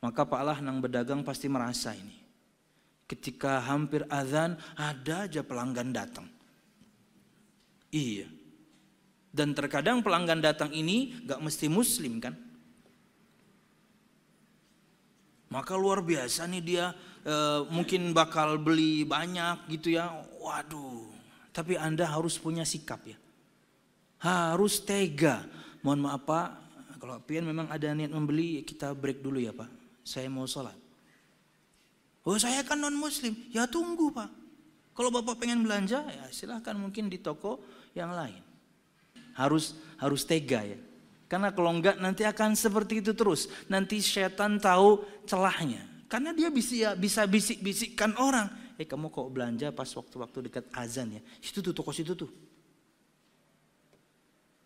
[0.00, 2.16] Maka Pak Allah nang berdagang pasti merasa ini.
[3.08, 6.28] Ketika hampir azan ada aja pelanggan datang.
[7.92, 8.37] Iya.
[9.28, 12.34] Dan terkadang pelanggan datang ini gak mesti muslim kan.
[15.48, 16.92] Maka luar biasa nih dia
[17.24, 17.34] e,
[17.72, 20.12] mungkin bakal beli banyak gitu ya.
[20.40, 21.08] Waduh.
[21.52, 23.16] Tapi Anda harus punya sikap ya.
[24.20, 25.44] Harus tega.
[25.80, 26.48] Mohon maaf Pak,
[26.98, 29.70] kalau pian memang ada niat membeli, kita break dulu ya Pak.
[30.04, 30.74] Saya mau sholat.
[32.28, 34.30] Oh saya kan non muslim, ya tunggu Pak.
[34.92, 37.62] Kalau Bapak pengen belanja, ya silahkan mungkin di toko
[37.96, 38.47] yang lain.
[39.38, 40.78] Harus harus tega ya.
[41.30, 43.46] Karena kalau enggak nanti akan seperti itu terus.
[43.70, 45.86] Nanti setan tahu celahnya.
[46.10, 48.48] Karena dia bisa bisa bisik-bisikkan orang.
[48.80, 51.22] Eh kamu kok belanja pas waktu-waktu dekat azan ya.
[51.38, 52.32] Itu tuh toko situ tuh.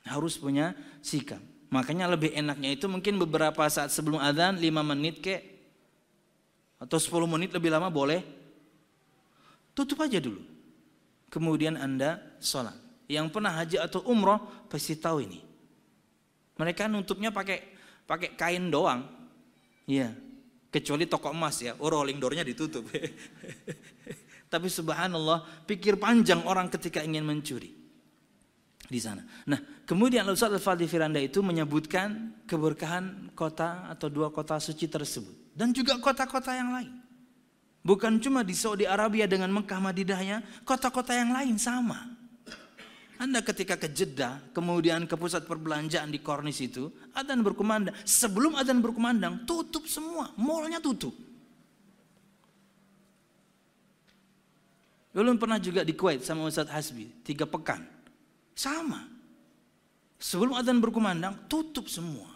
[0.07, 1.43] Harus punya sikap.
[1.73, 5.41] Makanya lebih enaknya itu mungkin beberapa saat sebelum azan 5 menit kek.
[6.79, 8.23] Atau 10 menit lebih lama boleh.
[9.73, 10.45] Tutup aja dulu.
[11.33, 12.82] Kemudian Anda sholat.
[13.13, 14.41] Yang pernah haji atau umroh
[14.73, 15.45] pasti tahu ini.
[16.57, 17.61] Mereka nutupnya pakai
[18.09, 19.05] pakai kain doang.
[19.85, 20.17] Iya.
[20.73, 22.89] Kecuali toko emas ya, oh rolling doornya ditutup.
[24.53, 27.83] Tapi subhanallah, pikir panjang orang ketika ingin mencuri
[28.93, 29.25] di sana.
[29.49, 35.73] Nah, kemudian Ustaz Al-Fadhi Firanda itu menyebutkan keberkahan kota atau dua kota suci tersebut dan
[35.73, 36.93] juga kota-kota yang lain.
[37.83, 42.22] Bukan cuma di Saudi Arabia dengan Mekah Madinahnya, kota-kota yang lain sama.
[43.23, 47.95] Anda ketika ke Jeddah, kemudian ke pusat perbelanjaan di Kornis itu, adzan berkumandang.
[48.03, 51.15] Sebelum adzan berkumandang, tutup semua, mallnya tutup.
[55.15, 57.87] Belum pernah juga di Kuwait sama Ustaz Hasbi, tiga pekan.
[58.59, 59.07] Sama.
[60.19, 62.27] Sebelum adzan berkumandang, tutup semua.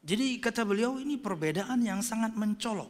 [0.00, 2.88] Jadi kata beliau ini perbedaan yang sangat mencolok.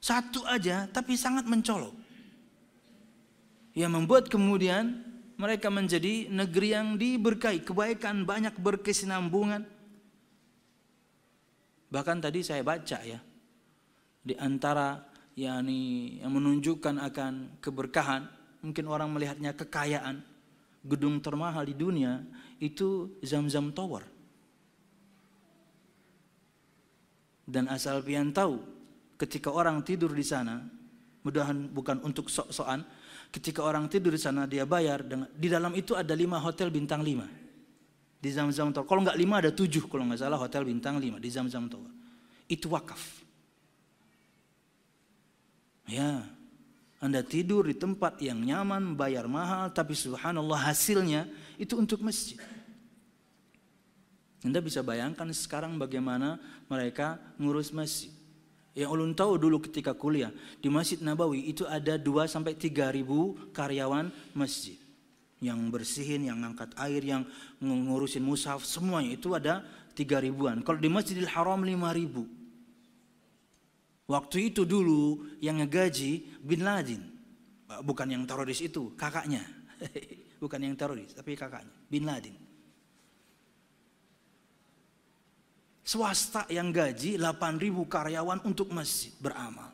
[0.00, 2.03] Satu aja tapi sangat mencolok
[3.74, 5.02] yang membuat kemudian
[5.34, 9.66] mereka menjadi negeri yang diberkahi, kebaikan banyak berkesinambungan.
[11.90, 13.18] Bahkan tadi saya baca ya,
[14.22, 15.02] di antara
[15.34, 18.30] yakni yang menunjukkan akan keberkahan,
[18.62, 20.22] mungkin orang melihatnya kekayaan,
[20.86, 22.22] gedung termahal di dunia
[22.62, 24.06] itu Zam-Zam Tower.
[27.44, 28.62] Dan asal pian tahu,
[29.20, 30.64] ketika orang tidur di sana,
[31.26, 32.86] mudahan bukan untuk sok-sokan,
[33.34, 35.02] Ketika orang tidur di sana dia bayar
[35.34, 37.26] di dalam itu ada lima hotel bintang lima
[38.22, 38.86] di Zam-Zam Tower.
[38.86, 41.90] Kalau nggak lima ada tujuh kalau nggak salah hotel bintang lima di Zam-Zam Tower.
[42.46, 43.26] Itu wakaf.
[45.90, 46.22] Ya,
[47.02, 51.26] anda tidur di tempat yang nyaman, bayar mahal, tapi subhanallah hasilnya
[51.58, 52.38] itu untuk masjid.
[54.46, 56.38] Anda bisa bayangkan sekarang bagaimana
[56.70, 58.13] mereka ngurus masjid.
[58.74, 63.38] Yang ulun tahu dulu ketika kuliah di Masjid Nabawi itu ada 2 sampai 3 ribu
[63.54, 64.74] karyawan masjid.
[65.38, 67.22] Yang bersihin, yang ngangkat air, yang
[67.62, 69.62] ngurusin mushaf, semuanya itu ada
[69.94, 70.58] 3 ribuan.
[70.66, 72.26] Kalau di Masjidil Haram 5 ribu.
[74.04, 77.02] Waktu itu dulu yang ngegaji Bin Laden.
[77.86, 79.40] Bukan yang teroris itu, kakaknya.
[80.42, 81.72] Bukan yang teroris, tapi kakaknya.
[81.86, 82.53] Bin Laden.
[85.84, 89.70] Swasta yang gaji 8 ribu karyawan untuk masjid beramal.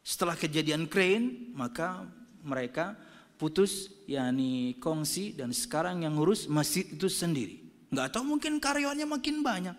[0.00, 2.08] Setelah kejadian crane, maka
[2.40, 2.96] mereka
[3.36, 7.60] putus yakni kongsi dan sekarang yang ngurus masjid itu sendiri.
[7.92, 9.76] Nggak tahu mungkin karyawannya makin banyak.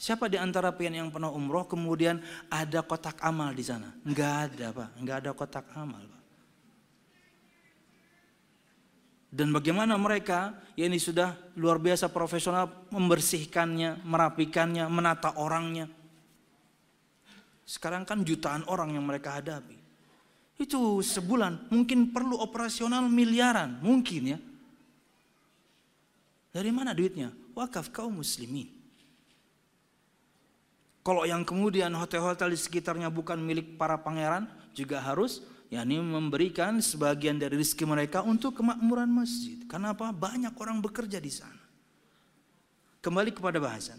[0.00, 3.92] Siapa di antara pian yang pernah umroh kemudian ada kotak amal di sana?
[4.00, 6.19] Nggak ada pak, nggak ada kotak amal pak.
[9.30, 15.86] Dan bagaimana mereka ya ini sudah luar biasa profesional membersihkannya, merapikannya, menata orangnya.
[17.62, 19.78] Sekarang kan jutaan orang yang mereka hadapi.
[20.58, 24.38] Itu sebulan mungkin perlu operasional miliaran, mungkin ya.
[26.50, 27.30] Dari mana duitnya?
[27.54, 28.66] Wakaf kaum muslimin.
[31.00, 35.40] Kalau yang kemudian hotel-hotel di sekitarnya bukan milik para pangeran, juga harus
[35.70, 39.56] yakni memberikan sebagian dari rezeki mereka untuk kemakmuran masjid.
[39.70, 40.10] Karena apa?
[40.10, 41.62] Banyak orang bekerja di sana.
[43.00, 43.96] Kembali kepada bahasan.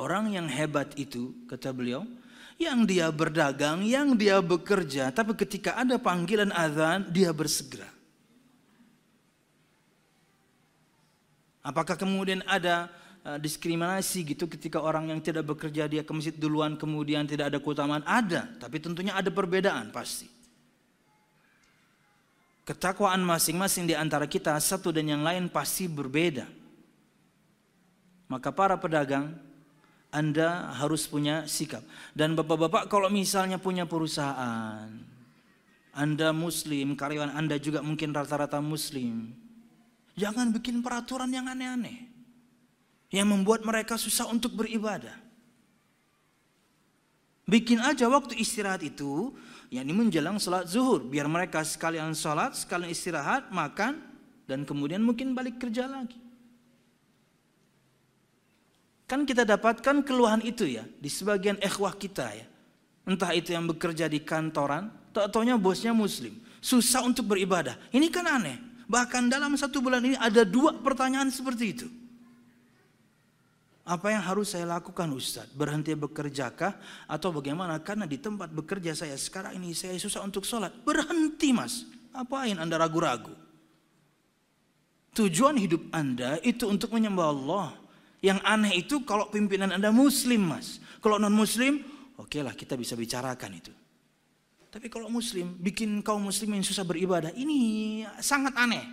[0.00, 2.08] Orang yang hebat itu, kata beliau,
[2.56, 7.88] yang dia berdagang, yang dia bekerja, tapi ketika ada panggilan azan, dia bersegera.
[11.60, 12.88] Apakah kemudian ada
[13.24, 17.58] uh, diskriminasi gitu ketika orang yang tidak bekerja dia ke masjid duluan kemudian tidak ada
[17.60, 18.04] keutamaan?
[18.04, 20.28] Ada, tapi tentunya ada perbedaan pasti.
[22.64, 26.46] Ketakwaan masing-masing di antara kita satu dan yang lain pasti berbeda.
[28.30, 29.34] Maka para pedagang
[30.14, 31.82] Anda harus punya sikap.
[32.14, 34.86] Dan bapak-bapak kalau misalnya punya perusahaan,
[35.90, 39.34] Anda muslim, karyawan Anda juga mungkin rata-rata muslim.
[40.14, 42.09] Jangan bikin peraturan yang aneh-aneh.
[43.10, 45.14] Yang membuat mereka susah untuk beribadah.
[47.50, 49.34] Bikin aja waktu istirahat itu
[49.74, 51.02] yakni menjelang sholat zuhur.
[51.02, 53.98] Biar mereka sekalian sholat sekalian istirahat makan
[54.46, 56.18] dan kemudian mungkin balik kerja lagi.
[59.10, 62.46] Kan kita dapatkan keluhan itu ya di sebagian ikhwah kita ya.
[63.02, 66.38] Entah itu yang bekerja di kantoran tak taunya bosnya muslim.
[66.62, 67.74] Susah untuk beribadah.
[67.90, 68.86] Ini kan aneh.
[68.86, 71.86] Bahkan dalam satu bulan ini ada dua pertanyaan seperti itu.
[73.84, 75.56] Apa yang harus saya lakukan Ustadz?
[75.56, 76.76] Berhenti bekerjakah?
[77.08, 77.80] Atau bagaimana?
[77.80, 80.70] Karena di tempat bekerja saya sekarang ini saya susah untuk sholat.
[80.84, 81.88] Berhenti mas.
[82.12, 83.32] Apain anda ragu-ragu?
[85.16, 87.68] Tujuan hidup anda itu untuk menyembah Allah.
[88.20, 90.78] Yang aneh itu kalau pimpinan anda muslim mas.
[91.00, 91.80] Kalau non muslim,
[92.20, 93.72] oke okay lah kita bisa bicarakan itu.
[94.70, 98.86] Tapi kalau muslim, bikin kaum muslimin susah beribadah, ini sangat aneh.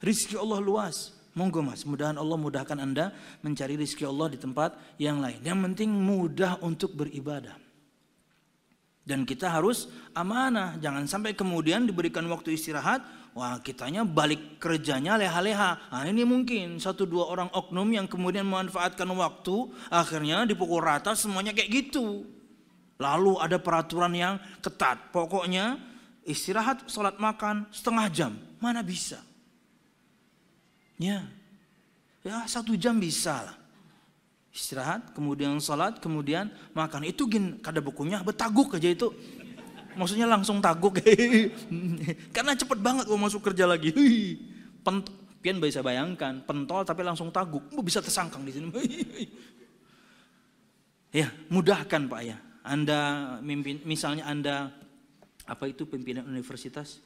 [0.00, 1.12] Rizki Allah luas.
[1.32, 3.08] Monggo mas, mudahan Allah mudahkan anda
[3.40, 5.40] mencari rizki Allah di tempat yang lain.
[5.40, 7.56] Yang penting mudah untuk beribadah.
[9.02, 13.02] Dan kita harus amanah, jangan sampai kemudian diberikan waktu istirahat,
[13.34, 15.90] wah kitanya balik kerjanya leha-leha.
[15.90, 21.50] Nah ini mungkin satu dua orang oknum yang kemudian memanfaatkan waktu, akhirnya dipukul rata semuanya
[21.50, 22.28] kayak gitu.
[23.02, 25.82] Lalu ada peraturan yang ketat, pokoknya
[26.22, 29.31] istirahat, sholat makan setengah jam, mana bisa.
[31.00, 31.24] Ya,
[32.26, 33.56] ya satu jam bisa lah.
[34.52, 37.08] Istirahat, kemudian sholat, kemudian makan.
[37.08, 39.08] Itu gin kada bukunya betaguk aja itu.
[39.96, 41.00] Maksudnya langsung taguk.
[42.36, 43.92] Karena cepet banget mau masuk kerja lagi.
[44.84, 45.08] Pent
[45.42, 47.66] Pian bisa bayangkan, pentol tapi langsung taguk.
[47.82, 48.70] Bisa tersangkang di sini.
[51.18, 52.38] ya, mudahkan Pak ya.
[52.62, 52.98] Anda
[53.42, 54.70] mimpin, misalnya Anda
[55.50, 57.02] apa itu pimpinan universitas?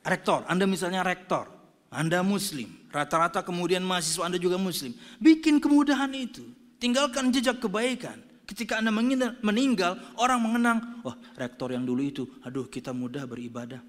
[0.00, 1.52] Rektor, Anda misalnya rektor.
[1.90, 4.92] Anda muslim, rata-rata kemudian mahasiswa Anda juga muslim.
[5.22, 6.42] Bikin kemudahan itu.
[6.76, 8.20] Tinggalkan jejak kebaikan.
[8.46, 8.94] Ketika Anda
[9.42, 13.82] meninggal, orang mengenang, wah rektor yang dulu itu, aduh kita mudah beribadah.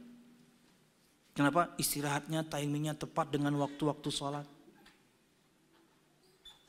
[1.38, 1.78] Kenapa?
[1.78, 4.50] Istirahatnya, timingnya tepat dengan waktu-waktu sholat.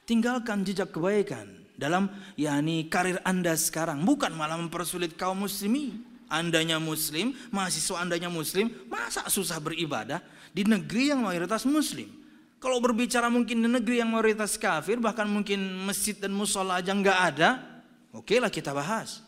[0.05, 1.49] Tinggalkan jejak kebaikan
[1.81, 4.05] dalam yakni karir Anda sekarang.
[4.05, 6.05] Bukan malah mempersulit kaum muslimin.
[6.29, 10.21] Andanya muslim, mahasiswa andanya muslim, masa susah beribadah?
[10.59, 12.11] Di negeri yang mayoritas muslim.
[12.59, 17.19] Kalau berbicara mungkin di negeri yang mayoritas kafir, bahkan mungkin masjid dan musola aja nggak
[17.31, 17.63] ada,
[18.11, 19.23] oke lah kita bahas.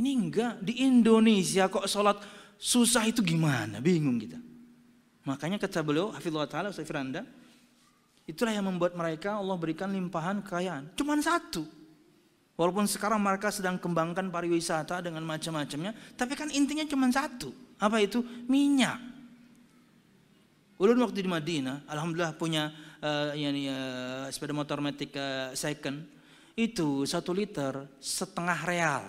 [0.00, 2.16] Ini enggak, di Indonesia kok sholat
[2.56, 4.40] susah itu gimana, bingung kita.
[5.28, 7.20] Makanya kata beliau, Hafizullah Ta'ala, Ustaz Firanda,
[8.24, 10.96] itulah yang membuat mereka Allah berikan limpahan kekayaan.
[10.96, 11.68] Cuman satu.
[12.56, 17.52] Walaupun sekarang mereka sedang kembangkan pariwisata dengan macam-macamnya, tapi kan intinya cuma satu.
[17.76, 18.24] Apa itu?
[18.48, 19.13] Minyak.
[20.74, 26.02] Ulun waktu di Madinah, alhamdulillah punya uh, yani, uh, sepeda motor matic uh, second,
[26.58, 29.04] itu satu liter setengah real.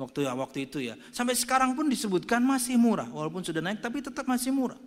[0.00, 0.96] Waktu ya waktu itu ya.
[1.12, 4.80] Sampai sekarang pun disebutkan masih murah, walaupun sudah naik tapi tetap masih murah.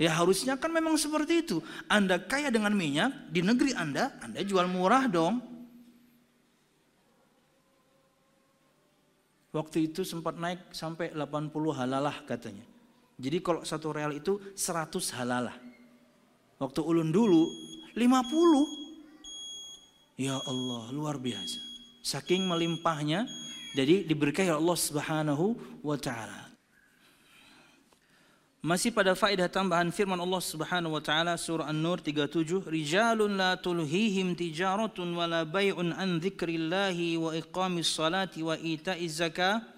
[0.00, 1.60] Ya harusnya kan memang seperti itu.
[1.92, 5.44] Anda kaya dengan minyak di negeri Anda, Anda jual murah dong.
[9.52, 12.71] Waktu itu sempat naik sampai 80 halalah katanya.
[13.22, 15.54] Jadi kalau satu real itu 100 halalah.
[16.58, 17.46] Waktu ulun dulu
[17.94, 20.18] 50.
[20.18, 21.62] Ya Allah, luar biasa.
[22.02, 23.30] Saking melimpahnya,
[23.78, 25.54] jadi diberkahi Allah Subhanahu
[25.86, 26.52] wa taala.
[28.62, 34.38] Masih pada faedah tambahan firman Allah Subhanahu wa taala surah An-Nur 37, "Rijalun la tulhihim
[34.38, 39.71] tijaratun wala bai'un an dzikrillahi wa iqamis salati wa ita'iz zakah."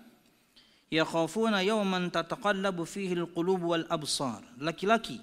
[0.94, 4.46] Yakhafuna yawman tataqallabu fihi alqulub wal absar.
[4.62, 5.18] Laki-laki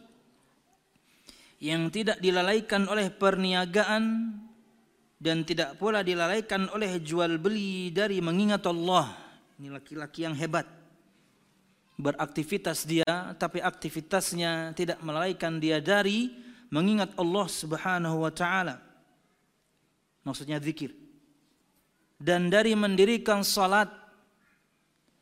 [1.64, 4.36] yang tidak dilalaikan oleh perniagaan
[5.22, 9.14] dan tidak pula dilalaikan oleh jual beli dari mengingat Allah.
[9.62, 10.66] Ini laki-laki yang hebat.
[12.02, 16.34] Beraktivitas dia tapi aktivitasnya tidak melalaikan dia dari
[16.74, 18.82] mengingat Allah Subhanahu wa taala.
[20.26, 20.98] Maksudnya zikir.
[22.18, 24.01] Dan dari mendirikan salat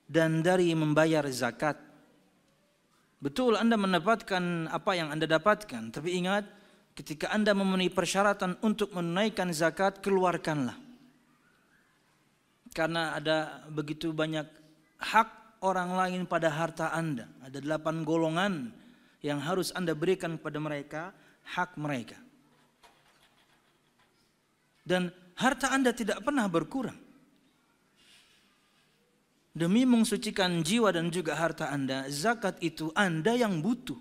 [0.09, 1.77] dan dari membayar zakat.
[3.21, 6.49] Betul Anda mendapatkan apa yang Anda dapatkan, tapi ingat
[6.97, 10.75] ketika Anda memenuhi persyaratan untuk menunaikan zakat, keluarkanlah.
[12.73, 14.49] Karena ada begitu banyak
[14.97, 17.29] hak orang lain pada harta Anda.
[17.45, 18.53] Ada delapan golongan
[19.21, 21.01] yang harus Anda berikan kepada mereka,
[21.53, 22.17] hak mereka.
[24.81, 27.08] Dan harta Anda tidak pernah berkurang
[29.59, 33.99] demi mensucikan jiwa dan juga harta Anda, zakat itu Anda yang butuh.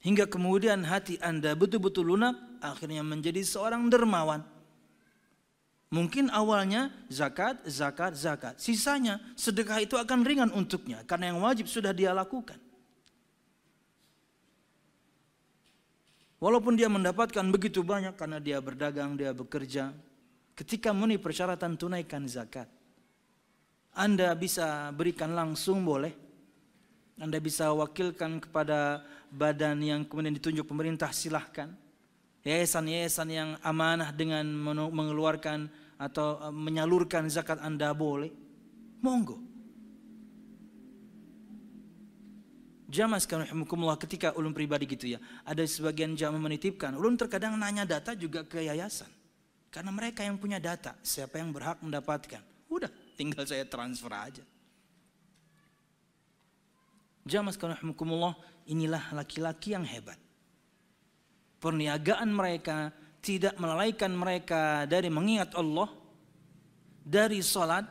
[0.00, 2.34] Hingga kemudian hati Anda betul-betul lunak,
[2.64, 4.40] akhirnya menjadi seorang dermawan.
[5.92, 8.56] Mungkin awalnya zakat, zakat, zakat.
[8.56, 12.56] Sisanya sedekah itu akan ringan untuknya karena yang wajib sudah dia lakukan.
[16.40, 19.94] Walaupun dia mendapatkan begitu banyak karena dia berdagang, dia bekerja.
[20.56, 22.81] Ketika memenuhi persyaratan tunaikan zakat
[23.92, 26.16] Anda bisa berikan langsung boleh.
[27.20, 31.68] Anda bisa wakilkan kepada badan yang kemudian ditunjuk pemerintah silahkan.
[32.42, 34.42] Yayasan-yayasan yang amanah dengan
[34.90, 35.70] mengeluarkan
[36.00, 38.32] atau eh, menyalurkan zakat Anda boleh.
[39.04, 39.38] Monggo.
[42.92, 43.48] Jamaah sekalian
[43.96, 45.18] ketika ulun pribadi gitu ya.
[45.48, 46.92] Ada sebagian jamaah menitipkan.
[46.96, 49.08] Ulun terkadang nanya data juga ke yayasan.
[49.72, 50.92] Karena mereka yang punya data.
[51.00, 52.44] Siapa yang berhak mendapatkan.
[52.68, 54.44] Udah tinggal saya transfer aja.
[57.22, 57.94] Jamaah sekalian
[58.66, 60.18] inilah laki-laki yang hebat.
[61.62, 62.90] Perniagaan mereka
[63.22, 65.86] tidak melalaikan mereka dari mengingat Allah.
[67.02, 67.86] Dari salat.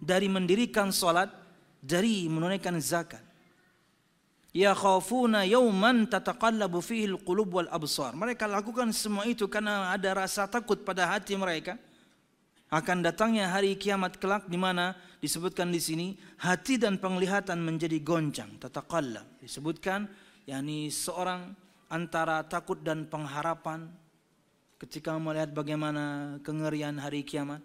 [0.00, 1.28] Dari mendirikan salat.
[1.84, 3.28] Dari menunaikan zakat
[4.56, 8.16] Ya khafuna yawman tataqallabu fihi al-qulub wal absar.
[8.16, 11.76] Mereka lakukan semua itu karena ada rasa takut pada hati mereka
[12.68, 14.92] akan datangnya hari kiamat kelak di mana
[15.24, 16.06] disebutkan di sini
[16.40, 19.40] hati dan penglihatan menjadi goncang tataqallab.
[19.40, 20.04] Disebutkan
[20.44, 21.56] yakni seorang
[21.88, 23.88] antara takut dan pengharapan
[24.76, 27.64] ketika melihat bagaimana kengerian hari kiamat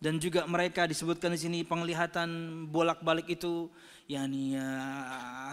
[0.00, 2.28] dan juga mereka disebutkan di sini penglihatan
[2.68, 3.72] bolak-balik itu
[4.04, 4.68] yakni ya,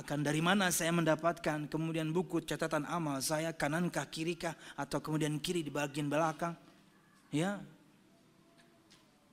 [0.04, 5.64] akan dari mana saya mendapatkan kemudian buku catatan amal saya kanankah kirikah atau kemudian kiri
[5.64, 6.58] di bagian belakang
[7.32, 7.64] ya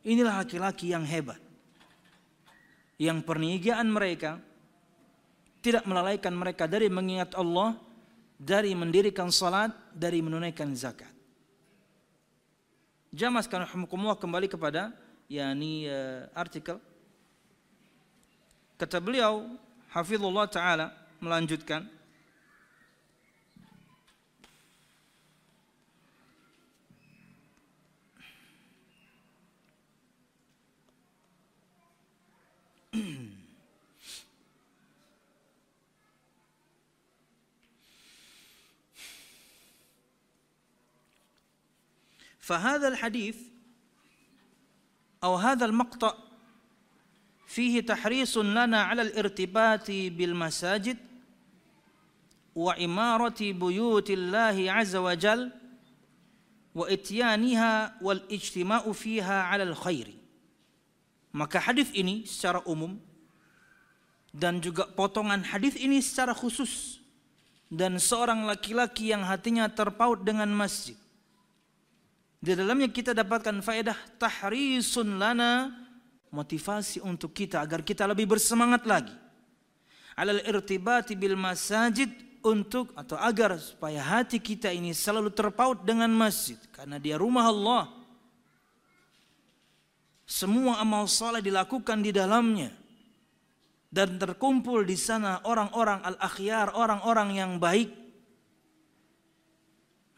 [0.07, 1.41] inilah laki-laki yang hebat.
[2.99, 4.43] Yang perniagaan mereka
[5.63, 7.79] tidak melalaikan mereka dari mengingat Allah
[8.39, 11.11] dari mendirikan salat dari menunaikan zakat.
[13.11, 14.95] Jamaah sekalian kembali kepada
[15.27, 16.79] yakni uh, artikel.
[18.79, 19.59] Kata beliau,
[19.91, 21.83] Hafizullah Ta'ala melanjutkan,
[42.48, 43.38] فهذا الحديث
[45.24, 46.14] أو هذا المقطع
[47.48, 50.98] فيه تحريص لنا على الارتباط بالمساجد
[52.56, 55.52] وعمارة بيوت الله عز وجل
[56.76, 60.24] وإتيانها والاجتماع فيها على الخير
[61.34, 63.02] maka hadis ini secara umum
[64.30, 67.02] dan juga potongan hadis ini secara khusus
[67.74, 70.94] dan seorang laki-laki yang hatinya terpaut dengan masjid
[72.39, 75.75] di dalamnya kita dapatkan faedah tahrisun lana
[76.31, 79.15] motivasi untuk kita agar kita lebih bersemangat lagi.
[80.15, 82.11] Alal irtibati bil masajid
[82.43, 87.85] untuk atau agar supaya hati kita ini selalu terpaut dengan masjid karena dia rumah Allah.
[90.29, 92.71] Semua amal saleh dilakukan di dalamnya
[93.89, 97.89] dan terkumpul di sana orang-orang al-akhyar, orang-orang yang baik.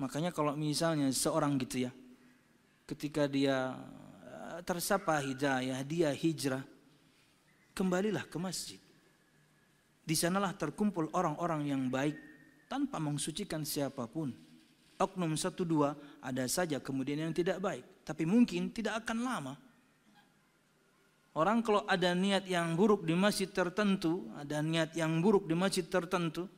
[0.03, 1.93] Makanya kalau misalnya seorang gitu ya,
[2.91, 3.79] ketika dia
[4.67, 6.67] tersapa hidayah, dia hijrah,
[7.71, 8.81] kembalilah ke masjid.
[10.03, 12.19] Di sanalah terkumpul orang-orang yang baik
[12.67, 14.35] tanpa mensucikan siapa pun.
[15.01, 18.05] Oknum satu dua ada saja kemudian yang tidak baik.
[18.05, 19.55] Tapi mungkin tidak akan lama.
[21.31, 25.87] Orang kalau ada niat yang buruk di masjid tertentu, ada niat yang buruk di masjid
[25.87, 26.51] tertentu,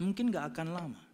[0.00, 1.07] mungkin gak akan lama.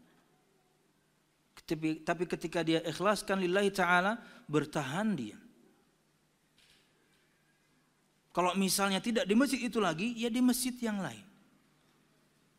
[1.65, 5.39] Tapi, tapi ketika dia ikhlaskan lillahi ta'ala, bertahan dia.
[8.35, 11.23] Kalau misalnya tidak di masjid itu lagi, ya di masjid yang lain.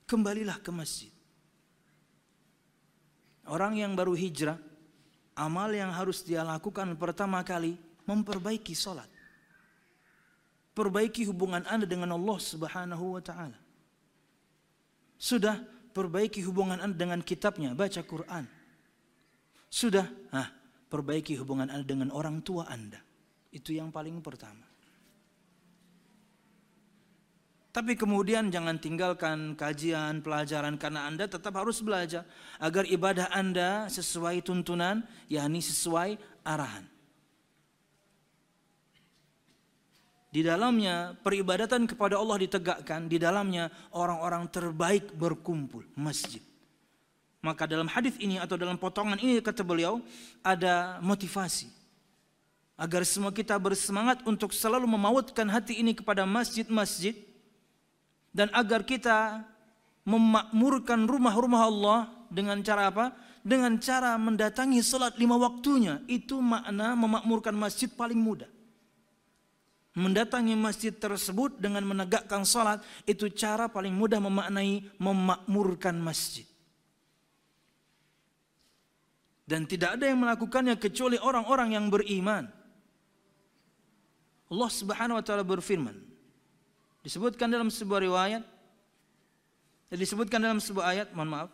[0.09, 1.11] Kembalilah ke masjid.
[3.45, 4.57] Orang yang baru hijrah,
[5.37, 7.77] amal yang harus dia lakukan pertama kali,
[8.09, 9.11] memperbaiki sholat.
[10.73, 13.59] Perbaiki hubungan anda dengan Allah subhanahu wa ta'ala.
[15.19, 15.61] Sudah
[15.93, 18.54] perbaiki hubungan anda dengan kitabnya, baca Quran.
[19.75, 20.47] Sudah, nah,
[20.87, 23.03] perbaiki hubungan Anda dengan orang tua Anda.
[23.51, 24.63] Itu yang paling pertama.
[27.75, 32.23] Tapi kemudian jangan tinggalkan kajian, pelajaran karena Anda tetap harus belajar
[32.63, 36.15] agar ibadah Anda sesuai tuntunan, yakni sesuai
[36.47, 36.87] arahan.
[40.31, 46.54] Di dalamnya peribadatan kepada Allah ditegakkan, di dalamnya orang-orang terbaik berkumpul, masjid.
[47.45, 50.01] Maka dalam hadis ini atau dalam potongan ini kata beliau
[50.41, 51.69] ada motivasi
[52.73, 57.13] agar semua kita bersemangat untuk selalu memautkan hati ini kepada masjid-masjid
[58.33, 59.45] dan agar kita
[60.09, 61.99] memakmurkan rumah-rumah Allah
[62.33, 63.05] dengan cara apa?
[63.45, 66.01] Dengan cara mendatangi salat lima waktunya.
[66.09, 68.49] Itu makna memakmurkan masjid paling mudah.
[69.95, 76.43] mendatangi masjid tersebut dengan menegakkan salat itu cara paling mudah memaknai memakmurkan masjid.
[79.45, 82.49] Dan tidak ada yang melakukannya kecuali orang-orang yang beriman.
[84.49, 85.93] Allah Subhanahu wa taala berfirman.
[87.05, 88.43] Disebutkan dalam sebuah riwayat
[89.95, 91.49] disebutkan dalam sebuah ayat, mohon maaf.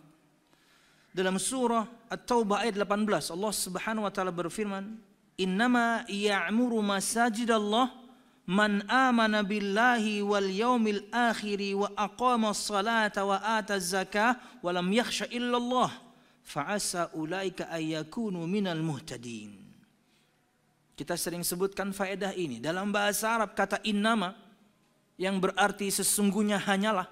[1.11, 4.95] Dalam surah At-Taubah ayat 18 Allah Subhanahu wa taala berfirman,
[5.35, 7.91] "Innama ya'muru masajidallah
[8.47, 15.27] man amana billahi wal yaumil akhiri wa aqama salata wa ata zakah wa lam yakhsha
[15.35, 15.91] illa Allah
[16.52, 19.56] fa'asa ulaika ayyakunu minal muhtadin.
[20.91, 22.60] Kita sering sebutkan faedah ini.
[22.60, 24.36] Dalam bahasa Arab kata innama
[25.16, 27.08] yang berarti sesungguhnya hanyalah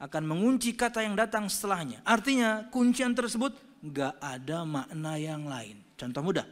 [0.00, 2.00] akan mengunci kata yang datang setelahnya.
[2.02, 3.52] Artinya kuncian tersebut
[3.92, 5.84] gak ada makna yang lain.
[5.94, 6.48] Contoh mudah.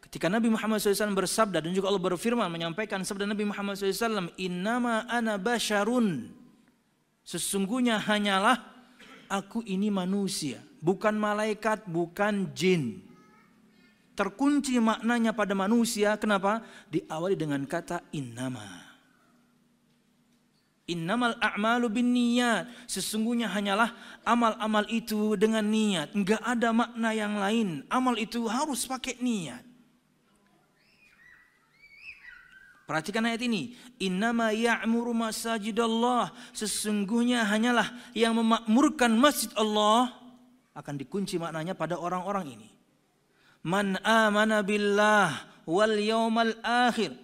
[0.00, 5.06] Ketika Nabi Muhammad SAW bersabda dan juga Allah berfirman menyampaikan sabda Nabi Muhammad SAW, Innama
[5.10, 6.30] ana basharun.
[7.24, 8.62] Sesungguhnya hanyalah
[9.32, 13.00] aku ini manusia, bukan malaikat, bukan jin.
[14.14, 16.62] Terkunci maknanya pada manusia, kenapa?
[16.92, 18.84] Diawali dengan kata innama.
[20.84, 22.68] Innamal a'malu bin niyat.
[22.84, 26.12] Sesungguhnya hanyalah amal-amal itu dengan niat.
[26.12, 27.88] Enggak ada makna yang lain.
[27.88, 29.64] Amal itu harus pakai niat.
[32.84, 33.72] Perhatikan ayat ini.
[33.96, 36.36] Innama ya'muru masajidallah.
[36.52, 40.23] Sesungguhnya hanyalah yang memakmurkan masjid Allah
[40.74, 42.68] akan dikunci maknanya pada orang-orang ini.
[43.64, 47.14] Man amana billah wal yawmal akhir.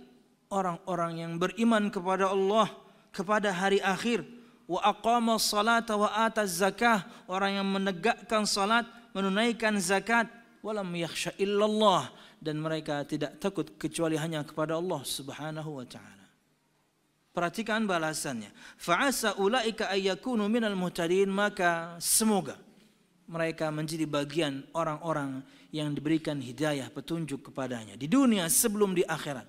[0.50, 2.66] Orang-orang yang beriman kepada Allah,
[3.14, 4.26] kepada hari akhir.
[4.66, 7.06] Wa aqama salata wa ata zakah.
[7.30, 10.30] Orang yang menegakkan salat, menunaikan zakat.
[10.62, 16.26] Walam yakhsha illallah dan mereka tidak takut kecuali hanya kepada Allah Subhanahu wa taala.
[17.30, 18.52] Perhatikan balasannya.
[18.76, 22.58] Fa'asa ulaika ayyakunu minal muhtadin maka semoga
[23.30, 29.46] mereka menjadi bagian orang-orang yang diberikan hidayah petunjuk kepadanya di dunia sebelum di akhirat.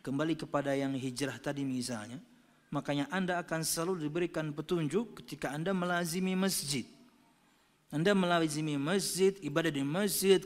[0.00, 2.16] Kembali kepada yang hijrah tadi misalnya,
[2.72, 6.88] makanya Anda akan selalu diberikan petunjuk ketika Anda melazimi masjid.
[7.92, 10.40] Anda melazimi masjid, ibadah di masjid,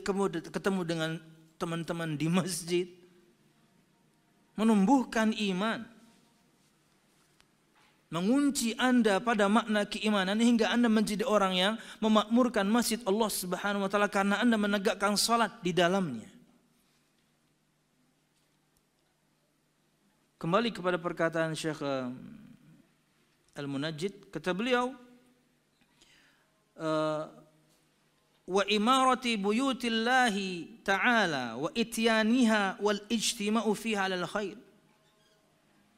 [0.51, 1.11] ketemu dengan
[1.55, 2.87] teman-teman di masjid.
[4.59, 5.87] Menumbuhkan iman.
[8.13, 13.89] Mengunci Anda pada makna keimanan hingga Anda menjadi orang yang memakmurkan masjid Allah Subhanahu wa
[13.89, 16.29] taala karena Anda menegakkan salat di dalamnya.
[20.37, 22.13] Kembali kepada perkataan Syekh eh,
[23.57, 24.93] Al-Munajjid, kata beliau,
[28.43, 34.57] wa imarati buyutillahi ta'ala wa ityaniha wal ijtima'u fiha khair.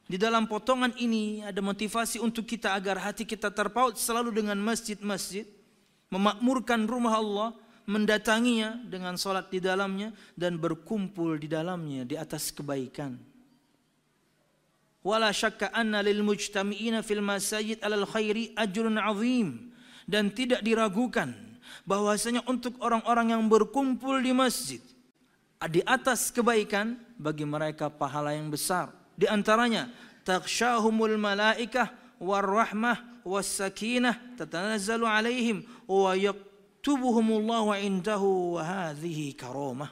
[0.06, 5.42] Di dalam potongan ini ada motivasi untuk kita agar hati kita terpaut selalu dengan masjid-masjid,
[6.14, 7.48] memakmurkan rumah Allah,
[7.90, 13.18] mendatanginya dengan salat di dalamnya dan berkumpul di dalamnya di atas kebaikan.
[15.02, 19.74] Wala syakka anna lil mujtami'ina fil masajid alal khairi ajrun 'azim
[20.06, 21.34] dan tidak diragukan
[21.82, 24.82] bahwasanya untuk orang-orang yang berkumpul di masjid
[25.66, 29.88] di atas kebaikan bagi mereka pahala yang besar di antaranya
[30.22, 31.90] takhshahumul malaikah
[32.20, 39.90] warahmah wassakinah tatanazzalu alaihim wa yaktubuhumullahu indahu wa hadhihi karamah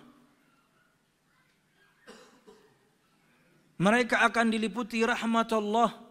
[3.80, 6.04] mereka akan diliputi rahmat Allah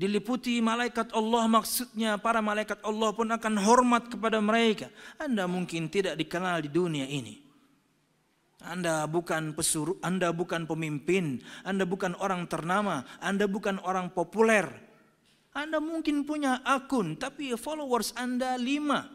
[0.00, 4.88] diliputi malaikat Allah maksudnya para malaikat Allah pun akan hormat kepada mereka.
[5.20, 7.49] Anda mungkin tidak dikenal di dunia ini.
[8.60, 14.68] Anda bukan pesuruh, Anda bukan pemimpin, Anda bukan orang ternama, Anda bukan orang populer.
[15.50, 19.08] Anda mungkin punya akun, tapi followers Anda lima.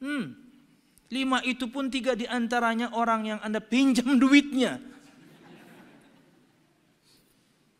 [0.00, 0.34] Hmm.
[1.08, 4.80] Lima itu pun tiga di antaranya orang yang Anda pinjam duitnya.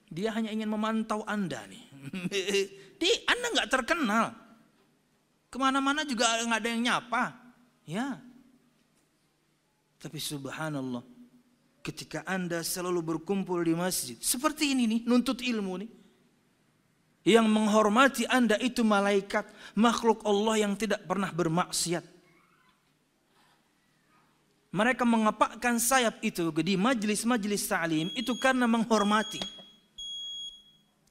[0.08, 1.84] Dia hanya ingin memantau Anda nih.
[3.00, 4.32] Di Anda nggak terkenal.
[5.48, 7.24] Ke mana-mana juga nggak ada yang nyapa.
[7.84, 8.20] Ya.
[9.98, 11.02] Tapi subhanallah.
[11.82, 14.16] Ketika Anda selalu berkumpul di masjid.
[14.18, 15.90] Seperti ini nih, nuntut ilmu nih.
[17.26, 19.46] Yang menghormati Anda itu malaikat.
[19.74, 22.18] Makhluk Allah yang tidak pernah bermaksiat.
[24.68, 29.40] Mereka mengepakkan sayap itu di majlis-majlis ta'lim itu karena menghormati.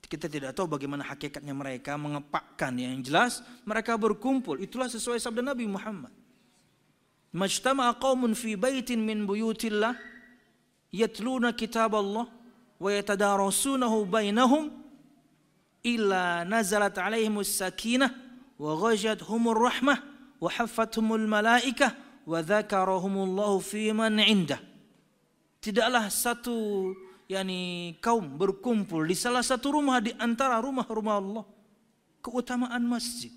[0.08, 4.56] Kita tidak tahu bagaimana hakikatnya mereka mengepakkan yang jelas mereka berkumpul.
[4.62, 6.14] Itulah sesuai sabda Nabi Muhammad.
[7.34, 9.96] Majtama'a qaumun fi baitin min buyutillah
[10.94, 12.28] yatluna kitab Allah
[12.80, 14.72] wa yatadarasunahu bainahum
[15.84, 18.12] illa nazalat alaihimus sakinah
[18.58, 20.00] wa ghashiyatuhumur rahmah
[20.40, 21.94] wa haffathumul malaikah
[22.28, 22.44] wa
[23.64, 24.60] fi man indah.
[25.64, 26.92] Tidaklah satu
[27.28, 31.46] yakni kaum berkumpul di salah satu rumah di antara rumah-rumah Allah.
[32.24, 33.32] Keutamaan masjid.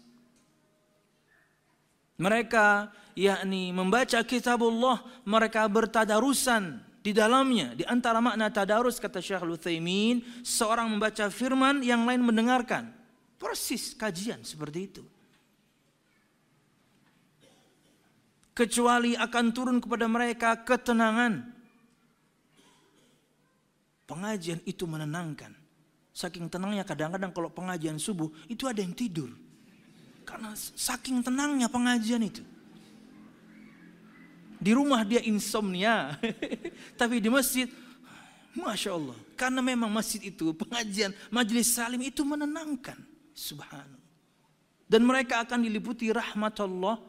[2.20, 7.76] Mereka yakni membaca kitabullah, mereka bertadarusan di dalamnya.
[7.76, 12.88] Di antara makna tadarus kata Syekh Utsaimin, seorang membaca firman yang lain mendengarkan.
[13.36, 15.04] Persis kajian seperti itu.
[18.56, 21.56] Kecuali akan turun kepada mereka ketenangan.
[24.04, 25.56] Pengajian itu menenangkan.
[26.10, 29.32] Saking tenangnya kadang-kadang kalau pengajian subuh itu ada yang tidur.
[30.28, 32.44] Karena saking tenangnya pengajian itu.
[34.60, 36.20] Di rumah dia insomnia.
[37.00, 37.64] Tapi di masjid,
[38.52, 39.16] Masya Allah.
[39.40, 43.00] Karena memang masjid itu, pengajian, majelis salim itu menenangkan.
[43.32, 44.04] Subhanallah.
[44.84, 47.00] Dan mereka akan diliputi rahmat Allah.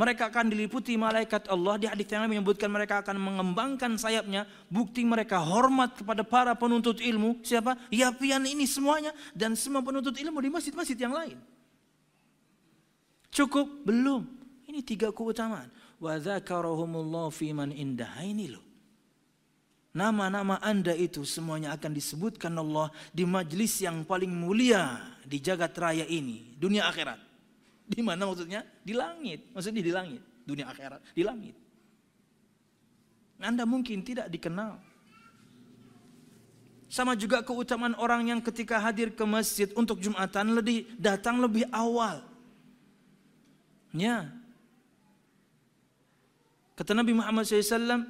[0.00, 1.76] Mereka akan diliputi malaikat Allah.
[1.76, 4.48] Di hadis yang menyebutkan mereka akan mengembangkan sayapnya.
[4.72, 7.44] Bukti mereka hormat kepada para penuntut ilmu.
[7.44, 7.76] Siapa?
[7.92, 9.12] Yapian ini semuanya.
[9.36, 11.36] Dan semua penuntut ilmu di masjid-masjid yang lain.
[13.28, 13.68] Cukup?
[13.84, 14.24] Belum.
[14.64, 15.68] Ini tiga keutamaan
[16.00, 17.30] wa dzakarahumullah
[17.76, 18.24] indah.
[18.24, 18.64] Ini loh.
[19.90, 26.06] Nama-nama Anda itu semuanya akan disebutkan Allah di majlis yang paling mulia di jagat raya
[26.06, 27.18] ini, dunia akhirat.
[27.90, 28.62] Di mana maksudnya?
[28.86, 29.50] Di langit.
[29.50, 31.58] Maksudnya di langit, dunia akhirat, di langit.
[33.42, 34.78] Anda mungkin tidak dikenal.
[36.86, 42.22] Sama juga keutamaan orang yang ketika hadir ke masjid untuk Jumatan lebih datang lebih awal.
[43.90, 44.30] Ya,
[46.80, 48.08] Kata Nabi Muhammad SAW,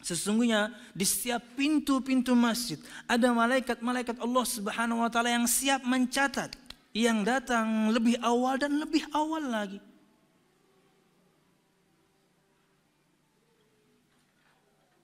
[0.00, 6.56] sesungguhnya di setiap pintu-pintu masjid ada malaikat-malaikat Allah Subhanahu wa taala yang siap mencatat
[6.96, 9.76] yang datang lebih awal dan lebih awal lagi.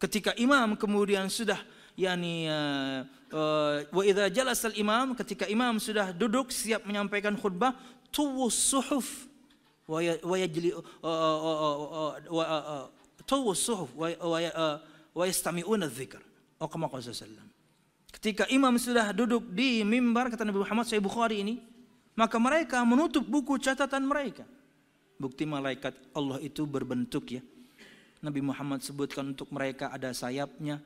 [0.01, 1.61] Ketika imam kemudian sudah
[2.01, 7.77] yakni uh, uh, wa idza imam ketika imam sudah duduk siap menyampaikan khutbah
[8.09, 9.29] tuwus suhuf
[10.24, 10.72] ويجلي
[13.28, 13.90] طووا الصحف
[15.16, 16.22] ويستمعون الذكر
[16.62, 17.50] atau kama sallam.
[18.14, 21.58] Ketika imam sudah duduk di mimbar kata Nabi Muhammad Sahih Bukhari ini,
[22.14, 24.46] maka mereka menutup buku catatan mereka.
[25.18, 27.42] Bukti malaikat Allah itu berbentuk ya.
[28.22, 30.78] Nabi Muhammad sebutkan untuk mereka ada sayapnya,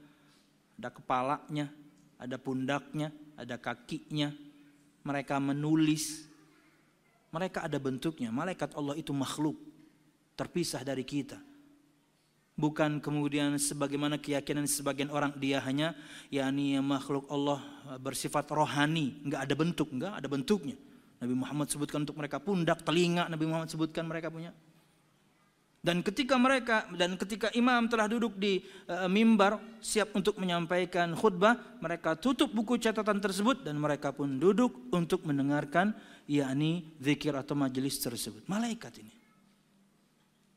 [0.79, 1.67] ada kepalanya,
[2.15, 4.31] ada pundaknya, ada kakinya.
[5.03, 6.23] Mereka menulis
[7.30, 8.30] mereka ada bentuknya.
[8.34, 9.58] Malaikat Allah itu makhluk.
[10.34, 11.38] Terpisah dari kita.
[12.60, 15.96] Bukan kemudian sebagaimana keyakinan sebagian orang dia hanya
[16.28, 17.64] yakni makhluk Allah
[17.96, 20.76] bersifat rohani, enggak ada bentuk, enggak ada bentuknya.
[21.24, 24.52] Nabi Muhammad sebutkan untuk mereka pundak, telinga, Nabi Muhammad sebutkan mereka punya.
[25.80, 31.56] Dan ketika mereka dan ketika imam telah duduk di uh, mimbar siap untuk menyampaikan khutbah,
[31.80, 35.96] mereka tutup buku catatan tersebut dan mereka pun duduk untuk mendengarkan
[36.30, 38.46] yakni zikir atau majelis tersebut.
[38.46, 39.14] Malaikat ini.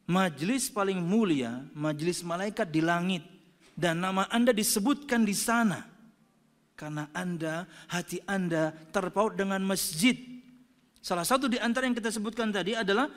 [0.06, 3.24] Majelis paling mulia, majelis malaikat di langit
[3.74, 5.82] dan nama Anda disebutkan di sana.
[6.78, 10.14] Karena Anda, hati Anda terpaut dengan masjid.
[11.00, 13.10] Salah satu di antara yang kita sebutkan tadi adalah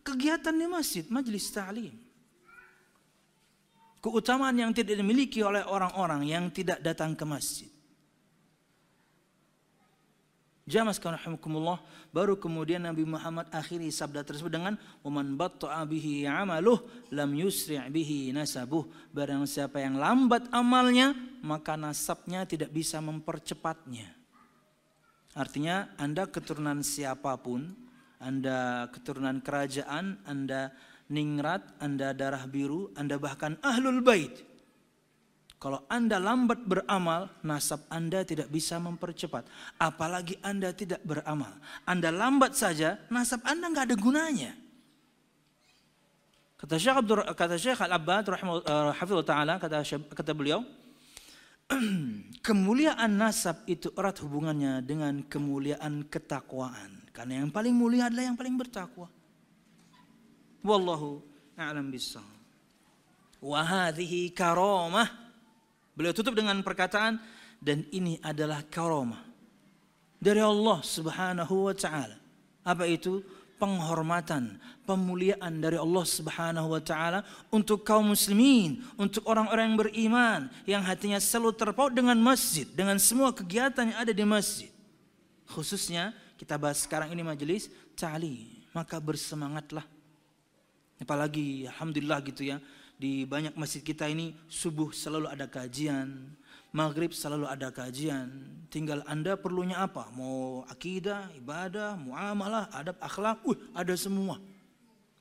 [0.00, 1.94] kegiatan di masjid, majlis ta'lim.
[4.00, 7.68] Keutamaan yang tidak dimiliki oleh orang-orang yang tidak datang ke masjid.
[10.70, 11.34] Jamaah sekalian
[12.14, 16.78] baru kemudian Nabi Muhammad akhiri sabda tersebut dengan "Waman batta'a bihi 'amaluh
[17.10, 21.10] lam yusri' bihi nasabuh." Barang siapa yang lambat amalnya,
[21.42, 24.14] maka nasabnya tidak bisa mempercepatnya.
[25.34, 27.90] Artinya Anda keturunan siapa pun,
[28.20, 30.76] anda keturunan kerajaan, Anda
[31.08, 34.49] ningrat, Anda darah biru, Anda bahkan ahlul bait.
[35.60, 39.44] Kalau Anda lambat beramal, nasab Anda tidak bisa mempercepat.
[39.76, 41.52] Apalagi Anda tidak beramal.
[41.84, 44.52] Anda lambat saja, nasab Anda nggak ada gunanya.
[46.56, 49.84] Kata Syekh Abdur, kata Syekh Al-Abbad rahimahullah taala kata
[50.16, 50.64] kata beliau,
[52.48, 57.04] kemuliaan nasab itu erat hubungannya dengan kemuliaan ketakwaan.
[57.12, 59.12] Karena yang paling mulia adalah yang paling bertakwa.
[60.64, 61.20] Wallahu
[61.52, 62.40] a'lam bissawab.
[63.44, 65.19] Wa hadhihi karamah.
[66.00, 67.20] Beliau tutup dengan perkataan
[67.60, 69.20] dan ini adalah karamah
[70.16, 72.16] dari Allah Subhanahu wa taala.
[72.64, 73.20] Apa itu?
[73.60, 74.56] penghormatan,
[74.88, 77.20] pemuliaan dari Allah Subhanahu wa taala
[77.52, 83.36] untuk kaum muslimin, untuk orang-orang yang beriman yang hatinya selalu terpaut dengan masjid, dengan semua
[83.36, 84.72] kegiatan yang ada di masjid.
[85.44, 89.84] Khususnya kita bahas sekarang ini majelis ta'lim, maka bersemangatlah.
[90.96, 92.56] Apalagi alhamdulillah gitu ya,
[93.00, 96.36] di banyak masjid kita ini subuh selalu ada kajian,
[96.68, 98.28] maghrib selalu ada kajian.
[98.68, 100.12] Tinggal anda perlunya apa?
[100.12, 104.36] Mau akidah, ibadah, muamalah, adab, akhlak, uh, ada semua.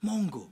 [0.04, 0.52] Monggo.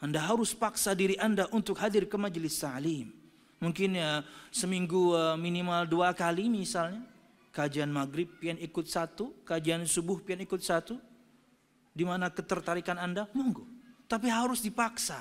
[0.00, 3.12] Anda harus paksa diri anda untuk hadir ke majelis salim.
[3.60, 7.04] Mungkin ya seminggu uh, minimal dua kali misalnya.
[7.52, 10.96] Kajian maghrib pian ikut satu, kajian subuh pian ikut satu.
[11.92, 13.28] Di mana ketertarikan anda?
[13.36, 13.68] Monggo.
[14.08, 15.20] Tapi harus dipaksa.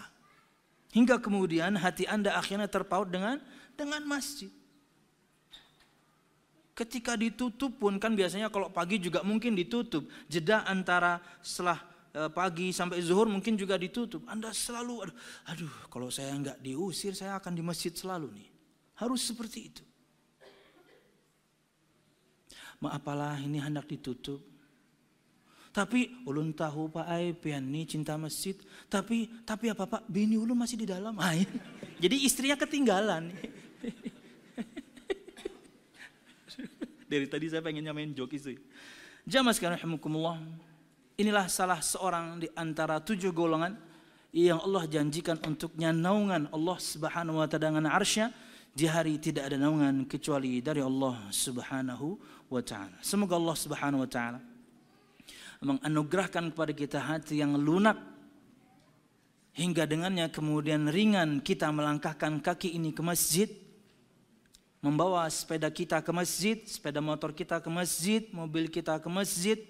[0.91, 3.39] Hingga kemudian hati anda akhirnya terpaut dengan
[3.79, 4.51] dengan masjid.
[6.75, 10.07] Ketika ditutup pun kan biasanya kalau pagi juga mungkin ditutup.
[10.27, 11.79] Jeda antara setelah
[12.11, 14.27] eh, pagi sampai zuhur mungkin juga ditutup.
[14.27, 15.17] Anda selalu aduh,
[15.47, 18.49] aduh kalau saya nggak diusir saya akan di masjid selalu nih.
[18.99, 19.83] Harus seperti itu.
[22.83, 24.50] Maapalah ini hendak ditutup.
[25.71, 28.59] Tapi ulun tahu Pak Ai pian nih cinta masjid.
[28.91, 30.03] Tapi tapi apa Pak?
[30.11, 31.15] Bini ulun masih di dalam.
[31.15, 31.47] Ay.
[32.03, 33.31] Jadi istrinya ketinggalan.
[37.11, 38.59] Dari tadi saya pengen nyamain joki sih.
[39.23, 40.43] Jamaah sekarang rahimakumullah.
[41.15, 43.79] Inilah salah seorang di antara tujuh golongan
[44.35, 48.27] yang Allah janjikan untuknya naungan Allah Subhanahu wa taala dengan arsy
[48.71, 52.19] di hari tidak ada naungan kecuali dari Allah Subhanahu
[52.51, 52.99] wa taala.
[52.99, 54.50] Semoga Allah Subhanahu wa taala
[55.61, 57.97] menganugerahkan kepada kita hati yang lunak
[59.53, 63.49] hingga dengannya kemudian ringan kita melangkahkan kaki ini ke masjid
[64.81, 69.61] membawa sepeda kita ke masjid, sepeda motor kita ke masjid, mobil kita ke masjid.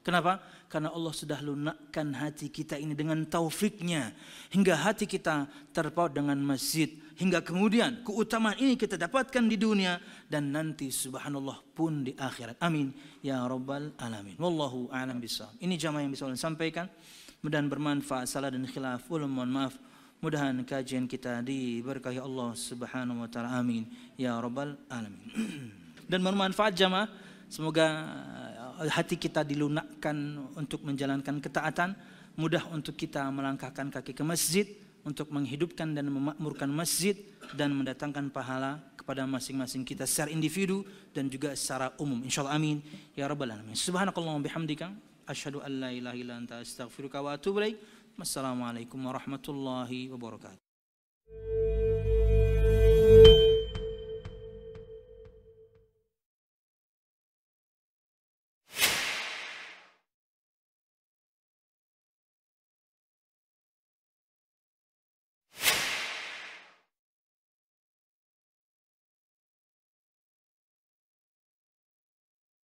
[0.00, 0.40] Kenapa?
[0.70, 4.14] Karena Allah sudah lunakkan hati kita ini dengan taufiknya.
[4.48, 6.88] Hingga hati kita terpaut dengan masjid.
[7.20, 10.00] Hingga kemudian keutamaan ini kita dapatkan di dunia.
[10.24, 12.56] Dan nanti subhanallah pun di akhirat.
[12.64, 12.96] Amin.
[13.20, 14.40] Ya Rabbal Alamin.
[14.40, 15.52] Wallahu a'lam bisawab.
[15.60, 16.88] Ini jamaah yang bisa saya sampaikan.
[17.44, 18.24] Mudah bermanfaat.
[18.24, 19.04] Salah dan khilaf.
[19.12, 19.76] Ulum mohon maaf.
[20.24, 23.56] Mudahan kajian kita diberkahi Allah Subhanahu wa taala.
[23.56, 23.88] Amin
[24.20, 25.32] ya rabbal alamin.
[26.12, 27.08] Dan bermanfaat jamaah.
[27.48, 27.86] Semoga
[28.76, 30.16] uh, hati kita dilunakkan
[30.54, 31.96] untuk menjalankan ketaatan,
[32.38, 34.68] mudah untuk kita melangkahkan kaki ke masjid
[35.04, 37.16] untuk menghidupkan dan memakmurkan masjid
[37.56, 42.20] dan mendatangkan pahala kepada masing-masing kita secara individu dan juga secara umum.
[42.22, 42.84] Insyaallah amin
[43.16, 43.74] ya rabbal alamin.
[43.74, 44.92] Subhanakallahumma bihamdika
[45.26, 47.80] asyhadu an la ilaha illa anta astaghfiruka wa atubu ilaik.
[48.20, 50.69] Wassalamualaikum warahmatullahi wabarakatuh.